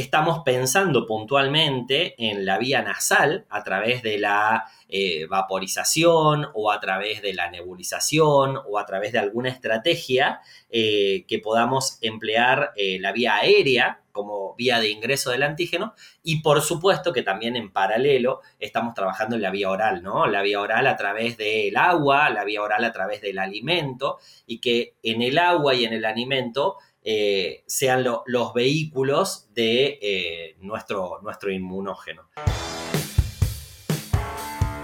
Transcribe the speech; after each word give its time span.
estamos 0.00 0.40
pensando 0.44 1.06
puntualmente 1.06 2.14
en 2.18 2.44
la 2.44 2.58
vía 2.58 2.82
nasal 2.82 3.46
a 3.48 3.62
través 3.62 4.02
de 4.02 4.18
la 4.18 4.64
eh, 4.88 5.26
vaporización 5.26 6.48
o 6.54 6.72
a 6.72 6.80
través 6.80 7.22
de 7.22 7.34
la 7.34 7.50
nebulización 7.50 8.58
o 8.66 8.78
a 8.78 8.86
través 8.86 9.12
de 9.12 9.20
alguna 9.20 9.50
estrategia 9.50 10.40
eh, 10.70 11.24
que 11.28 11.38
podamos 11.38 11.98
emplear 12.00 12.72
eh, 12.76 12.98
la 13.00 13.12
vía 13.12 13.36
aérea 13.36 14.00
como 14.12 14.54
vía 14.56 14.80
de 14.80 14.90
ingreso 14.90 15.30
del 15.30 15.44
antígeno 15.44 15.94
y 16.22 16.42
por 16.42 16.60
supuesto 16.62 17.12
que 17.12 17.22
también 17.22 17.56
en 17.56 17.70
paralelo 17.70 18.40
estamos 18.58 18.94
trabajando 18.94 19.36
en 19.36 19.42
la 19.42 19.50
vía 19.50 19.70
oral, 19.70 20.02
¿no? 20.02 20.26
La 20.26 20.42
vía 20.42 20.60
oral 20.60 20.86
a 20.88 20.96
través 20.96 21.36
del 21.36 21.76
agua, 21.76 22.28
la 22.30 22.44
vía 22.44 22.62
oral 22.62 22.84
a 22.84 22.92
través 22.92 23.20
del 23.20 23.38
alimento 23.38 24.18
y 24.46 24.58
que 24.58 24.94
en 25.02 25.22
el 25.22 25.38
agua 25.38 25.74
y 25.74 25.84
en 25.84 25.92
el 25.92 26.04
alimento 26.04 26.76
eh, 27.02 27.64
sean 27.66 28.04
los 28.04 28.54
vehículos 28.54 29.48
de 29.54 29.98
eh, 30.02 30.56
nuestro, 30.60 31.20
nuestro 31.22 31.50
inmunógeno. 31.50 32.28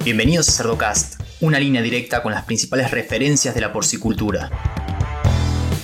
Bienvenidos 0.05 0.49
a 0.49 0.53
Cerdocast, 0.53 1.21
una 1.41 1.59
línea 1.59 1.83
directa 1.83 2.23
con 2.23 2.33
las 2.33 2.45
principales 2.45 2.91
referencias 2.91 3.55
de 3.55 3.61
la 3.61 3.73
porcicultura. 3.73 4.51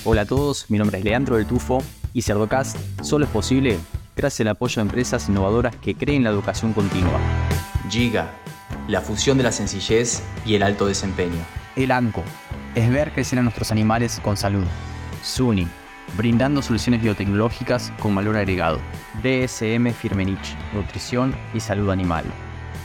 Hola 0.05 0.21
a 0.21 0.25
todos, 0.25 0.69
mi 0.69 0.77
nombre 0.77 0.97
es 0.97 1.03
Leandro 1.03 1.37
del 1.37 1.45
Tufo 1.45 1.83
y 2.13 2.21
Cerdocast 2.21 2.77
solo 3.01 3.25
es 3.25 3.31
posible 3.31 3.77
gracias 4.15 4.41
al 4.41 4.49
apoyo 4.49 4.75
de 4.75 4.81
empresas 4.81 5.27
innovadoras 5.29 5.75
que 5.75 5.95
creen 5.95 6.23
la 6.23 6.29
educación 6.29 6.73
continua. 6.73 7.19
Giga, 7.89 8.33
la 8.87 9.01
fusión 9.01 9.37
de 9.37 9.43
la 9.43 9.51
sencillez 9.51 10.23
y 10.45 10.55
el 10.55 10.63
alto 10.63 10.87
desempeño. 10.87 11.45
El 11.75 11.91
ANCO, 11.91 12.23
es 12.75 12.89
ver 12.89 13.11
crecer 13.11 13.39
a 13.39 13.43
nuestros 13.43 13.71
animales 13.71 14.19
con 14.23 14.37
salud. 14.37 14.65
SUNY, 15.23 15.67
brindando 16.17 16.61
soluciones 16.61 17.01
biotecnológicas 17.01 17.91
con 17.99 18.15
valor 18.15 18.37
agregado. 18.37 18.79
DSM 19.21 19.91
Firmenich, 19.91 20.55
nutrición 20.73 21.35
y 21.53 21.59
salud 21.59 21.89
animal, 21.89 22.25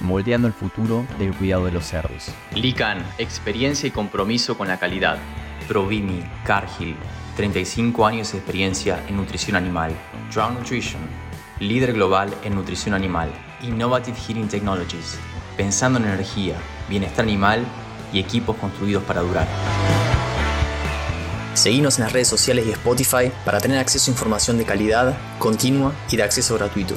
moldeando 0.00 0.46
el 0.46 0.54
futuro 0.54 1.04
del 1.18 1.34
cuidado 1.34 1.66
de 1.66 1.72
los 1.72 1.84
cerdos. 1.86 2.30
Lican, 2.54 3.04
experiencia 3.18 3.86
y 3.86 3.90
compromiso 3.90 4.56
con 4.56 4.68
la 4.68 4.78
calidad. 4.78 5.18
Provimi, 5.66 6.22
Cargill, 6.44 6.96
35 7.36 8.06
años 8.06 8.32
de 8.32 8.38
experiencia 8.38 9.04
en 9.08 9.16
nutrición 9.16 9.56
animal. 9.56 9.92
Drown 10.32 10.54
Nutrition, 10.54 11.02
líder 11.60 11.92
global 11.92 12.34
en 12.44 12.54
nutrición 12.54 12.94
animal. 12.94 13.30
Innovative 13.62 14.16
Heating 14.16 14.48
Technologies, 14.48 15.18
pensando 15.56 15.98
en 15.98 16.06
energía, 16.06 16.54
bienestar 16.88 17.24
animal 17.24 17.64
y 18.12 18.20
equipos 18.20 18.56
construidos 18.56 19.02
para 19.02 19.20
durar. 19.20 19.48
Seguimos 21.58 21.98
en 21.98 22.04
las 22.04 22.12
redes 22.12 22.28
sociales 22.28 22.68
y 22.68 22.70
Spotify 22.70 23.32
para 23.44 23.58
tener 23.58 23.78
acceso 23.78 24.08
a 24.08 24.14
información 24.14 24.58
de 24.58 24.64
calidad, 24.64 25.18
continua 25.40 25.92
y 26.08 26.16
de 26.16 26.22
acceso 26.22 26.54
gratuito. 26.54 26.94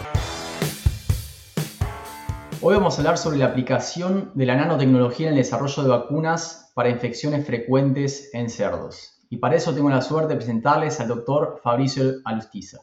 Hoy 2.62 2.76
vamos 2.76 2.94
a 2.94 2.98
hablar 3.00 3.18
sobre 3.18 3.40
la 3.40 3.48
aplicación 3.48 4.30
de 4.36 4.46
la 4.46 4.56
nanotecnología 4.56 5.30
en 5.30 5.34
el 5.34 5.40
desarrollo 5.40 5.82
de 5.82 5.90
vacunas 5.90 6.72
para 6.76 6.90
infecciones 6.90 7.44
frecuentes 7.44 8.30
en 8.36 8.52
cerdos. 8.52 9.20
Y 9.32 9.38
para 9.38 9.56
eso 9.56 9.74
tengo 9.74 9.90
la 9.90 10.04
suerte 10.04 10.34
de 10.34 10.36
presentarles 10.36 11.00
al 11.00 11.08
doctor 11.08 11.60
Fabricio 11.64 12.18
Alustiza. 12.24 12.82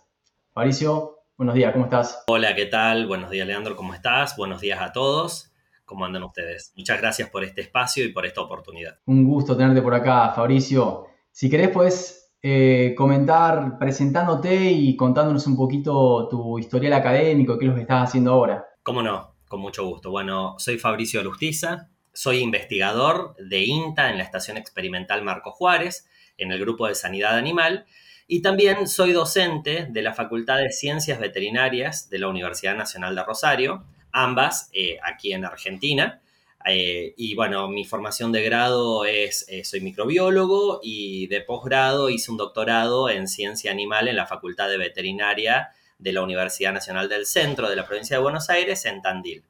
Fabricio, 0.53 1.21
buenos 1.37 1.55
días, 1.55 1.73
¿cómo 1.73 1.85
estás? 1.85 2.25
Hola, 2.27 2.57
¿qué 2.57 2.67
tal? 2.67 3.07
Buenos 3.07 3.31
días, 3.31 3.47
Leandro, 3.47 3.77
¿cómo 3.77 3.95
estás? 3.95 4.37
Buenos 4.37 4.61
días 4.61 4.81
a 4.83 4.91
todos. 4.91 5.53
¿Cómo 5.85 6.05
andan 6.05 6.25
ustedes? 6.25 6.73
Muchas 6.77 7.01
gracias 7.01 7.31
por 7.31 7.45
este 7.45 7.61
espacio 7.61 8.05
y 8.05 8.09
por 8.13 8.27
esta 8.27 8.41
oportunidad. 8.41 8.99
Un 9.07 9.25
gusto 9.25 9.57
tenerte 9.57 9.81
por 9.81 9.95
acá, 9.95 10.33
Fabricio. 10.35 11.08
Si 11.39 11.49
querés, 11.49 11.69
puedes 11.69 12.33
eh, 12.43 12.97
comentar 12.97 13.79
presentándote 13.79 14.73
y 14.73 14.97
contándonos 14.97 15.47
un 15.47 15.57
poquito 15.57 16.27
tu 16.29 16.59
historial 16.59 16.95
académico, 16.95 17.57
qué 17.57 17.65
es 17.65 17.69
lo 17.69 17.77
que 17.77 17.83
estás 17.83 18.09
haciendo 18.09 18.33
ahora. 18.33 18.67
¿Cómo 18.83 19.05
no? 19.05 19.37
Con 19.47 19.61
mucho 19.61 19.87
gusto. 19.87 20.11
Bueno, 20.11 20.57
soy 20.59 20.79
Fabricio 20.79 21.21
Alustiza, 21.21 21.91
soy 22.13 22.39
investigador 22.39 23.37
de 23.37 23.61
INTA 23.61 24.11
en 24.11 24.19
la 24.19 24.25
Estación 24.25 24.57
Experimental 24.57 25.23
Marco 25.23 25.53
Juárez, 25.53 26.09
en 26.39 26.51
el 26.51 26.59
grupo 26.59 26.89
de 26.89 26.97
Sanidad 26.97 27.37
Animal, 27.37 27.87
y 28.27 28.43
también 28.43 28.89
soy 28.89 29.13
docente 29.13 29.87
de 29.89 30.03
la 30.03 30.15
Facultad 30.15 30.57
de 30.57 30.73
Ciencias 30.73 31.21
Veterinarias 31.21 32.11
de 32.11 32.19
la 32.19 32.27
Universidad 32.27 32.75
Nacional 32.75 33.15
de 33.15 33.23
Rosario, 33.23 33.85
ambas 34.11 34.71
eh, 34.73 34.99
aquí 35.05 35.33
en 35.33 35.45
Argentina. 35.45 36.21
Eh, 36.65 37.15
y 37.17 37.35
bueno, 37.35 37.69
mi 37.69 37.85
formación 37.85 38.33
de 38.33 38.43
grado 38.43 39.05
es, 39.05 39.47
eh, 39.49 39.65
soy 39.65 39.81
microbiólogo 39.81 40.81
y 40.83 41.27
de 41.29 41.41
posgrado 41.41 42.11
hice 42.11 42.31
un 42.31 42.37
doctorado 42.37 43.09
en 43.09 43.29
ciencia 43.29 43.71
animal 43.71 44.09
en 44.09 44.17
la 44.17 44.27
Facultad 44.27 44.69
de 44.69 44.77
Veterinaria 44.77 45.71
de 45.99 46.13
la 46.13 46.23
Universidad 46.23 46.73
Nacional 46.73 47.09
del 47.09 47.27
Centro 47.27 47.71
de 47.71 47.77
la 47.77 47.87
provincia 47.87 48.17
de 48.17 48.23
Buenos 48.23 48.51
Aires 48.51 48.85
en 48.85 49.03
Tandil. 49.03 49.45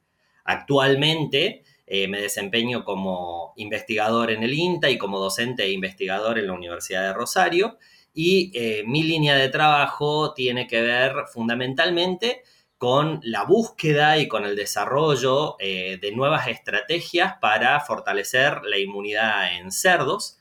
Actualmente 0.45 1.63
eh, 1.87 2.07
me 2.07 2.21
desempeño 2.21 2.85
como 2.85 3.53
investigador 3.57 4.31
en 4.31 4.43
el 4.43 4.53
INTA 4.53 4.89
y 4.89 4.97
como 4.97 5.19
docente 5.19 5.63
e 5.63 5.71
investigador 5.71 6.37
en 6.37 6.47
la 6.47 6.53
Universidad 6.53 7.03
de 7.03 7.13
Rosario 7.13 7.77
y 8.13 8.51
mi 8.85 9.03
línea 9.03 9.35
de 9.35 9.49
trabajo 9.49 10.33
tiene 10.33 10.67
que 10.67 10.81
ver 10.81 11.13
fundamentalmente 11.31 12.43
con 12.79 13.19
la 13.23 13.43
búsqueda 13.43 14.17
y 14.17 14.29
con 14.29 14.45
el 14.45 14.55
desarrollo 14.55 15.57
eh, 15.59 15.99
de 16.01 16.13
nuevas 16.13 16.47
estrategias 16.47 17.33
para 17.41 17.77
fortalecer 17.81 18.61
la 18.63 18.79
inmunidad 18.79 19.57
en 19.57 19.69
cerdos. 19.69 20.39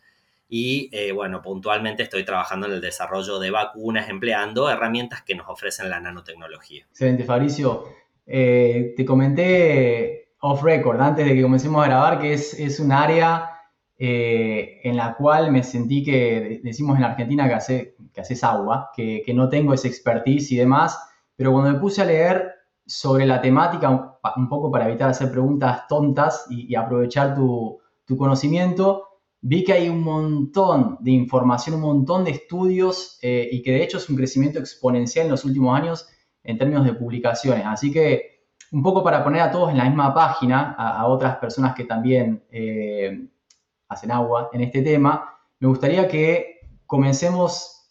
Y 0.49 0.89
eh, 0.93 1.11
bueno, 1.11 1.43
puntualmente 1.43 2.05
estoy 2.05 2.25
trabajando 2.25 2.69
en 2.69 2.75
el 2.75 2.81
desarrollo 2.81 3.41
de 3.41 3.51
vacunas 3.51 4.09
empleando 4.09 4.71
herramientas 4.71 5.23
que 5.23 5.35
nos 5.35 5.49
ofrecen 5.49 5.91
la 5.91 5.99
nanotecnología. 5.99 6.87
Excelente, 6.89 7.25
Fabricio. 7.25 7.87
Eh, 8.25 8.95
te 8.97 9.05
comenté 9.05 10.29
off 10.41 10.63
record, 10.63 11.01
antes 11.01 11.27
de 11.27 11.35
que 11.35 11.43
comencemos 11.43 11.85
a 11.85 11.89
grabar, 11.89 12.21
que 12.21 12.35
es, 12.35 12.55
es 12.55 12.79
un 12.79 12.93
área 12.93 13.51
en 14.01 14.97
la 14.97 15.17
cual 15.17 15.51
me 15.51 15.65
sentí 15.65 16.05
que, 16.05 16.61
decimos 16.63 16.97
en 16.97 17.03
Argentina 17.03 17.49
que, 17.49 17.55
hace, 17.55 17.97
que 18.15 18.21
haces 18.21 18.45
agua, 18.45 18.93
que, 18.95 19.25
que 19.27 19.35
no 19.35 19.49
tengo 19.49 19.75
esa 19.75 19.89
expertise 19.89 20.53
y 20.53 20.57
demás 20.57 21.08
pero 21.39 21.53
cuando 21.53 21.71
me 21.71 21.79
puse 21.79 22.03
a 22.03 22.05
leer 22.05 22.51
sobre 22.85 23.25
la 23.25 23.41
temática, 23.41 24.19
un 24.37 24.49
poco 24.49 24.73
para 24.73 24.89
evitar 24.89 25.09
hacer 25.09 25.31
preguntas 25.31 25.87
tontas 25.87 26.47
y, 26.51 26.75
aprovechar 26.75 27.37
tu, 27.37 27.79
conocimiento, 28.17 29.05
vi 29.41 29.63
que 29.63 29.73
hay 29.73 29.89
un 29.89 30.03
montón 30.03 30.97
de 30.99 31.13
información, 31.13 31.77
un 31.77 31.83
montón 31.83 32.25
de 32.25 32.33
estudios 32.33 33.21
eh, 33.23 33.49
y 33.53 33.63
que 33.63 33.71
de 33.71 33.85
hecho 33.85 33.99
es 33.99 34.11
un 34.11 34.17
crecimiento 34.17 34.59
exponencial 34.59 35.27
en 35.27 35.31
los 35.31 35.45
últimos 35.45 35.79
años 35.79 36.09
en 36.43 36.59
términos 36.59 36.85
de 36.85 36.95
publicaciones. 36.95 37.65
Así 37.67 37.93
que 37.93 38.49
un 38.73 38.83
poco 38.83 39.05
para 39.05 39.23
poner 39.23 39.43
a 39.43 39.53
todos 39.53 39.71
en 39.71 39.77
la 39.77 39.85
misma 39.85 40.13
página, 40.13 40.73
a, 40.77 41.07
otras 41.07 41.37
personas 41.37 41.77
que 41.77 41.85
también 41.85 42.43
eh, 42.51 43.29
hacen 43.89 44.11
agua 44.11 44.51
en 44.53 44.63
este 44.63 44.83
tema, 44.83 45.39
me 45.61 45.69
gustaría 45.69 46.09
que 46.09 46.59
comencemos 46.85 47.89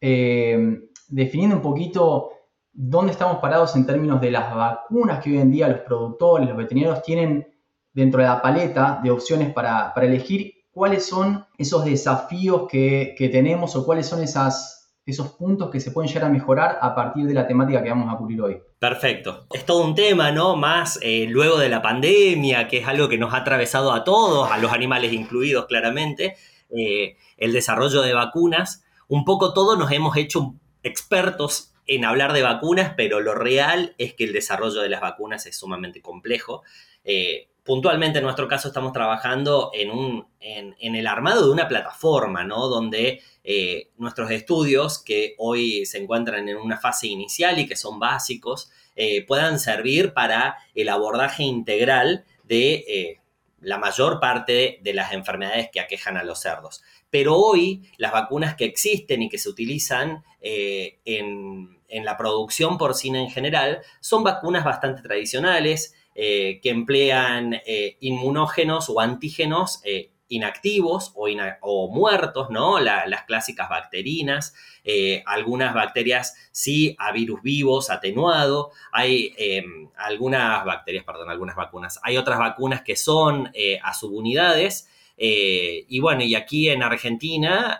eh, 0.00 0.78
definiendo 1.08 1.56
un 1.56 1.62
poquito 1.62 2.30
dónde 2.74 3.12
estamos 3.12 3.38
parados 3.38 3.76
en 3.76 3.86
términos 3.86 4.20
de 4.20 4.32
las 4.32 4.52
vacunas 4.52 5.22
que 5.22 5.30
hoy 5.30 5.38
en 5.38 5.50
día 5.50 5.68
los 5.68 5.80
productores, 5.80 6.48
los 6.48 6.56
veterinarios 6.56 7.02
tienen 7.02 7.46
dentro 7.92 8.20
de 8.20 8.26
la 8.26 8.42
paleta 8.42 9.00
de 9.02 9.12
opciones 9.12 9.52
para, 9.52 9.92
elegir, 10.02 10.52
cuáles 10.72 11.06
son 11.06 11.46
esos 11.56 11.84
desafíos 11.84 12.66
que, 12.68 13.14
tenemos 13.30 13.76
o 13.76 13.86
cuáles 13.86 14.06
son 14.06 14.24
esas, 14.24 14.92
esos 15.06 15.28
puntos 15.34 15.70
que 15.70 15.78
se 15.78 15.92
pueden 15.92 16.08
llegar 16.08 16.28
a 16.28 16.32
mejorar 16.32 16.78
a 16.82 16.96
partir 16.96 17.26
de 17.26 17.34
la 17.34 17.46
temática 17.46 17.80
que 17.80 17.90
vamos 17.90 18.12
a 18.12 18.18
cubrir 18.18 18.42
hoy. 18.42 18.60
Perfecto. 18.80 19.46
Es 19.52 19.64
todo 19.64 19.84
un 19.84 19.94
tema, 19.94 20.32
¿no? 20.32 20.56
Más 20.56 20.98
eh, 21.00 21.26
luego 21.28 21.58
de 21.58 21.68
la 21.68 21.80
pandemia, 21.80 22.66
que 22.66 22.78
es 22.78 22.88
algo 22.88 23.08
que 23.08 23.18
nos 23.18 23.32
ha 23.32 23.38
atravesado 23.38 23.92
a 23.92 24.02
todos, 24.02 24.50
a 24.50 24.58
los 24.58 24.72
animales 24.72 25.12
incluidos 25.12 25.66
claramente, 25.66 26.34
eh, 26.76 27.16
el 27.36 27.52
desarrollo 27.52 28.02
de 28.02 28.12
vacunas. 28.12 28.84
Un 29.06 29.24
poco 29.24 29.54
todos 29.54 29.78
nos 29.78 29.92
hemos 29.92 30.16
hecho 30.16 30.54
expertos 30.82 31.73
en 31.86 32.04
hablar 32.04 32.32
de 32.32 32.42
vacunas, 32.42 32.94
pero 32.96 33.20
lo 33.20 33.34
real 33.34 33.94
es 33.98 34.14
que 34.14 34.24
el 34.24 34.32
desarrollo 34.32 34.80
de 34.80 34.88
las 34.88 35.00
vacunas 35.00 35.46
es 35.46 35.56
sumamente 35.56 36.00
complejo. 36.00 36.62
Eh, 37.04 37.48
puntualmente 37.62 38.18
en 38.18 38.24
nuestro 38.24 38.48
caso 38.48 38.68
estamos 38.68 38.92
trabajando 38.92 39.70
en, 39.74 40.24
el 40.40 41.06
armado 41.06 41.46
de 41.46 41.52
una 41.52 41.68
plataforma, 41.68 42.44
¿no? 42.44 42.68
Donde 42.68 43.22
eh, 43.42 43.90
nuestros 43.98 44.30
estudios, 44.30 44.98
que 44.98 45.34
hoy 45.38 45.84
se 45.86 45.98
encuentran 45.98 46.48
en 46.48 46.56
una 46.56 46.78
fase 46.78 47.06
inicial 47.06 47.58
y 47.58 47.66
que 47.66 47.76
son 47.76 47.98
básicos, 47.98 48.70
eh, 48.96 49.24
puedan 49.26 49.58
servir 49.58 50.14
para 50.14 50.56
el 50.74 50.88
abordaje 50.88 51.42
integral 51.42 52.24
de 52.44 53.18
la 53.60 53.78
mayor 53.78 54.20
parte 54.20 54.78
de 54.82 54.92
las 54.92 55.12
enfermedades 55.12 55.70
que 55.72 55.80
aquejan 55.80 56.16
a 56.16 56.22
los 56.22 56.40
cerdos. 56.40 56.82
Pero 57.14 57.36
hoy 57.36 57.88
las 57.96 58.10
vacunas 58.10 58.56
que 58.56 58.64
existen 58.64 59.22
y 59.22 59.28
que 59.28 59.38
se 59.38 59.48
utilizan 59.48 60.24
en 60.42 61.74
en 61.94 62.04
la 62.04 62.16
producción 62.16 62.76
porcina 62.76 63.20
en 63.20 63.30
general 63.30 63.80
son 64.00 64.24
vacunas 64.24 64.64
bastante 64.64 65.00
tradicionales 65.00 65.94
eh, 66.16 66.60
que 66.60 66.70
emplean 66.70 67.54
eh, 67.66 67.96
inmunógenos 68.00 68.88
o 68.88 69.00
antígenos 69.00 69.80
eh, 69.84 70.10
inactivos 70.28 71.12
o, 71.60 71.88
muertos, 71.88 72.50
¿no? 72.50 72.80
las 72.80 73.22
clásicas 73.24 73.68
bacterinas, 73.68 74.54
eh, 74.82 75.22
algunas 75.26 75.74
bacterias 75.74 76.34
sí 76.50 76.96
a 76.98 77.12
virus 77.12 77.42
vivos, 77.42 77.90
atenuado, 77.90 78.72
hay 78.90 79.34
em, 79.36 79.90
algunas 79.96 80.64
bacterias, 80.64 81.04
perdón, 81.04 81.30
algunas 81.30 81.56
vacunas, 81.56 82.00
hay 82.02 82.16
otras 82.16 82.38
vacunas 82.38 82.82
que 82.82 82.96
son 82.96 83.50
eh, 83.54 83.78
a 83.82 83.94
subunidades, 83.94 84.88
eh, 85.16 85.84
y 85.88 86.00
bueno, 86.00 86.22
y 86.22 86.34
aquí 86.34 86.68
en 86.68 86.82
Argentina, 86.82 87.78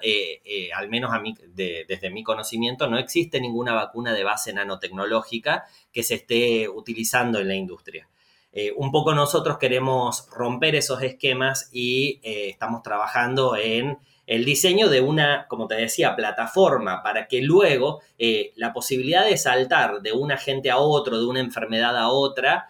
al 0.75 0.89
menos 0.89 1.13
a 1.13 1.21
mí, 1.21 1.35
desde 1.55 2.11
mi 2.11 2.23
conocimiento, 2.23 2.89
no 2.89 2.99
existe 2.99 3.41
ninguna 3.41 3.75
vacuna 3.75 4.13
de 4.13 4.25
base 4.25 4.53
nanotecnológica 4.53 5.65
que 5.93 6.03
se 6.03 6.15
esté 6.15 6.69
utilizando 6.69 7.41
en 7.41 7.49
la 7.49 7.55
industria. 7.55 8.09
Eh, 8.57 8.73
un 8.77 8.93
poco 8.93 9.13
nosotros 9.17 9.59
queremos 9.59 10.29
romper 10.31 10.77
esos 10.77 11.03
esquemas 11.03 11.69
y 11.73 12.21
eh, 12.23 12.51
estamos 12.51 12.85
trabajando 12.85 13.57
en 13.57 13.99
el 14.29 14.45
diseño 14.45 14.89
de 14.89 15.01
una, 15.01 15.47
como 15.49 15.67
te 15.67 15.75
decía, 15.75 16.15
plataforma 16.15 17.03
para 17.03 17.27
que 17.27 17.43
luego 17.43 18.01
eh, 18.17 18.53
la 18.55 18.73
posibilidad 18.73 19.27
de 19.27 19.37
saltar 19.39 20.03
de 20.03 20.13
un 20.13 20.31
agente 20.31 20.71
a 20.71 20.79
otro, 20.79 21.19
de 21.19 21.27
una 21.27 21.41
enfermedad 21.41 21.97
a 21.99 22.09
otra, 22.09 22.69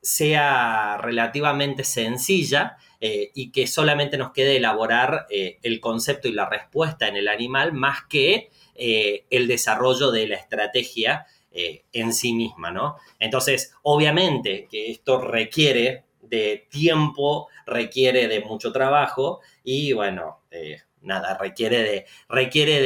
sea 0.00 0.96
relativamente 0.98 1.82
sencilla 1.82 2.76
y 3.00 3.50
que 3.50 3.66
solamente 3.66 4.18
nos 4.18 4.32
quede 4.32 4.56
elaborar 4.56 5.26
el 5.30 5.80
concepto 5.80 6.28
y 6.28 6.32
la 6.32 6.48
respuesta 6.48 7.08
en 7.08 7.16
el 7.16 7.28
animal 7.28 7.72
más 7.72 8.04
que 8.08 8.50
el 8.76 9.48
desarrollo 9.48 10.10
de 10.10 10.28
la 10.28 10.36
estrategia 10.36 11.26
eh, 11.52 11.82
en 11.92 12.14
sí 12.14 12.32
misma, 12.32 12.70
¿no? 12.70 12.98
Entonces, 13.18 13.74
obviamente 13.82 14.68
que 14.70 14.88
esto 14.88 15.20
requiere 15.20 16.04
de 16.22 16.68
tiempo, 16.70 17.48
requiere 17.66 18.28
de 18.28 18.38
mucho 18.38 18.70
trabajo 18.70 19.40
y 19.64 19.92
bueno, 19.92 20.42
eh, 20.52 20.82
nada, 21.00 21.36
requiere 21.36 21.82
de, 21.82 22.06
requiere 22.28 22.80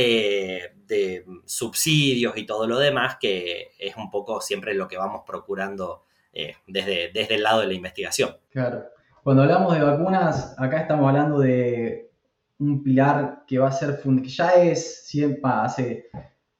de, 0.86 1.24
subsidios 1.44 2.38
y 2.38 2.46
todo 2.46 2.66
lo 2.66 2.78
demás, 2.78 3.18
que 3.20 3.72
es 3.78 3.96
un 3.96 4.10
poco 4.10 4.40
siempre 4.40 4.72
lo 4.72 4.88
que 4.88 4.96
vamos 4.96 5.24
procurando 5.26 6.04
eh, 6.32 6.56
desde, 6.66 7.10
desde 7.12 7.34
el 7.34 7.42
lado 7.42 7.60
de 7.60 7.66
la 7.66 7.74
investigación. 7.74 8.38
Claro. 8.50 8.93
Cuando 9.24 9.42
hablamos 9.42 9.74
de 9.74 9.82
vacunas, 9.82 10.54
acá 10.58 10.80
estamos 10.80 11.08
hablando 11.08 11.38
de 11.38 12.10
un 12.58 12.82
pilar 12.82 13.44
que 13.46 13.58
va 13.58 13.68
a 13.68 13.72
ser, 13.72 13.98
que 13.98 14.28
ya 14.28 14.50
es, 14.50 15.10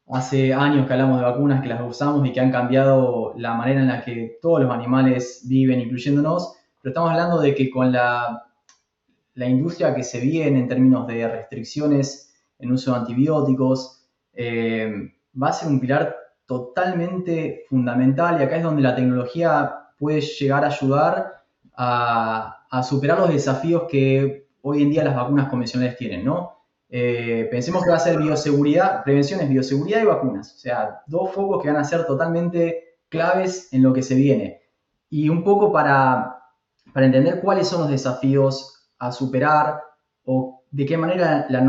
Hace 0.07 0.55
años 0.55 0.87
que 0.87 0.93
hablamos 0.95 1.19
de 1.19 1.27
vacunas, 1.27 1.61
que 1.61 1.69
las 1.69 1.83
usamos 1.83 2.27
y 2.27 2.33
que 2.33 2.41
han 2.41 2.51
cambiado 2.51 3.35
la 3.37 3.53
manera 3.53 3.81
en 3.81 3.89
la 3.89 4.03
que 4.03 4.39
todos 4.41 4.63
los 4.63 4.73
animales 4.73 5.45
viven, 5.47 5.79
incluyéndonos, 5.83 6.57
pero 6.81 6.91
estamos 6.91 7.11
hablando 7.11 7.39
de 7.39 7.55
que 7.55 7.69
con 7.69 7.93
la, 7.93 8.47
la 9.35 9.47
industria 9.47 9.95
que 9.95 10.03
se 10.03 10.21
viene 10.21 10.61
en 10.61 10.69
términos 10.69 11.07
de 11.07 11.29
restricciones 11.29 12.35
en 12.59 12.73
uso 12.73 12.93
de 12.93 12.99
antibióticos, 12.99 14.09
eh, 14.33 15.13
va 15.41 15.49
a 15.49 15.53
ser 15.53 15.69
un 15.69 15.81
pilar 15.81 16.17
totalmente 16.47 17.65
fundamental 17.69 18.41
y 18.41 18.45
acá 18.45 18.57
es 18.57 18.63
donde 18.63 18.81
la 18.81 18.97
tecnología 18.97 19.71
puede 19.99 20.23
llegar 20.23 20.65
a 20.65 20.69
ayudar 20.69 21.44
a, 21.77 22.83
superar 22.83 23.19
los 23.19 23.29
desafíos 23.29 23.85
que 23.89 24.49
hoy 24.63 24.83
en 24.83 24.91
día 24.91 25.05
las 25.05 25.15
vacunas 25.15 25.49
convencionales 25.49 25.97
tienen, 25.97 26.25
¿no? 26.25 26.55
Eh, 26.89 27.49
pensemos 27.51 27.83
que 27.83 27.91
va 27.91 27.97
a 27.97 28.01
ser 28.01 28.19
bioseguridad, 28.19 29.03
prevención 29.05 29.41
es 29.41 29.49
bioseguridad 29.49 30.03
y 30.03 30.07
vacunas. 30.07 30.55
O 30.55 30.59
sea, 30.59 31.03
dos 31.07 31.33
focos 31.33 31.63
que 31.63 31.69
van 31.69 31.81
a 31.81 31.85
ser 31.85 32.07
totalmente 32.07 32.99
claves 33.09 33.73
en 33.73 33.83
lo 33.83 33.93
que 33.93 34.03
se 34.03 34.15
viene. 34.15 34.63
Y 35.09 35.29
un 35.29 35.45
poco 35.45 35.73
para, 35.73 36.41
para 36.93 37.07
entender 37.07 37.41
cuáles 37.41 37.69
son 37.69 37.83
los 37.83 37.91
desafíos 37.91 38.89
a 38.99 39.13
superar 39.13 39.81
o 40.25 40.63
de 40.71 40.87
qué 40.87 40.97
manera 40.97 41.47
la, 41.49 41.61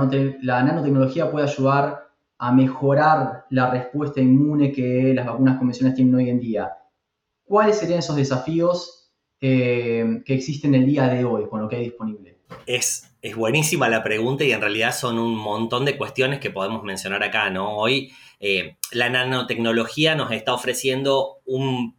la 0.42 0.64
nanotecnología 0.64 1.32
puede 1.32 1.46
ayudar 1.46 2.08
a 2.38 2.52
mejorar 2.52 3.46
la 3.50 3.70
respuesta 3.70 4.22
inmune 4.22 4.72
que 4.72 5.14
las 5.14 5.26
vacunas 5.26 5.58
convencionales 5.58 5.96
tienen 5.96 6.16
hoy 6.16 6.30
en 6.30 6.40
día. 6.40 6.72
¿Cuáles 7.46 7.78
serían 7.78 8.00
esos 8.00 8.16
desafíos 8.16 9.05
que 9.40 10.24
existen 10.28 10.76
el 10.76 10.86
día 10.86 11.08
de 11.08 11.24
hoy 11.24 11.48
con 11.50 11.62
lo 11.62 11.70
que 11.70 11.78
hay 11.78 11.84
disponible? 11.86 12.38
Es 12.66 13.16
es 13.26 13.36
buenísima 13.36 13.90
la 13.90 14.04
pregunta 14.04 14.44
y 14.44 14.52
en 14.52 14.62
realidad 14.62 14.94
son 14.94 15.18
un 15.18 15.36
montón 15.36 15.84
de 15.84 15.98
cuestiones 15.98 16.40
que 16.40 16.52
podemos 16.52 16.84
mencionar 16.84 17.24
acá, 17.24 17.50
¿no? 17.50 17.76
Hoy 17.76 18.14
eh, 18.40 18.78
la 18.92 19.10
nanotecnología 19.10 20.14
nos 20.14 20.32
está 20.32 20.54
ofreciendo 20.54 21.40
un 21.44 21.96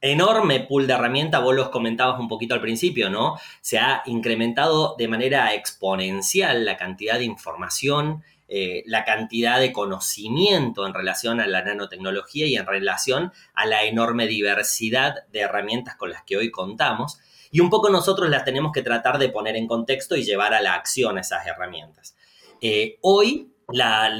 enorme 0.00 0.60
pool 0.60 0.86
de 0.86 0.94
herramientas, 0.94 1.42
vos 1.42 1.54
los 1.54 1.68
comentabas 1.68 2.18
un 2.18 2.26
poquito 2.26 2.54
al 2.54 2.62
principio, 2.62 3.10
¿no? 3.10 3.36
Se 3.60 3.78
ha 3.78 4.02
incrementado 4.06 4.96
de 4.96 5.08
manera 5.08 5.52
exponencial 5.54 6.64
la 6.64 6.78
cantidad 6.78 7.18
de 7.18 7.24
información, 7.24 8.22
eh, 8.54 8.82
la 8.84 9.06
cantidad 9.06 9.58
de 9.58 9.72
conocimiento 9.72 10.86
en 10.86 10.92
relación 10.92 11.40
a 11.40 11.46
la 11.46 11.64
nanotecnología 11.64 12.46
y 12.46 12.56
en 12.56 12.66
relación 12.66 13.32
a 13.54 13.64
la 13.64 13.84
enorme 13.84 14.26
diversidad 14.26 15.26
de 15.32 15.40
herramientas 15.40 15.96
con 15.96 16.10
las 16.10 16.22
que 16.24 16.36
hoy 16.36 16.50
contamos. 16.50 17.18
Y 17.50 17.60
un 17.60 17.70
poco 17.70 17.88
nosotros 17.88 18.28
las 18.28 18.44
tenemos 18.44 18.70
que 18.72 18.82
tratar 18.82 19.16
de 19.16 19.30
poner 19.30 19.56
en 19.56 19.66
contexto 19.66 20.16
y 20.16 20.24
llevar 20.24 20.52
a 20.52 20.60
la 20.60 20.74
acción 20.74 21.16
esas 21.16 21.46
herramientas. 21.46 22.14
Eh, 22.60 22.98
hoy 23.00 23.54
la, 23.68 24.10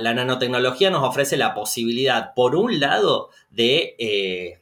nanotecnología 0.00 0.90
nos 0.90 1.02
ofrece 1.02 1.36
la 1.36 1.52
posibilidad, 1.52 2.32
por 2.34 2.54
un 2.54 2.78
lado, 2.78 3.30
de 3.50 3.96
eh, 3.98 4.59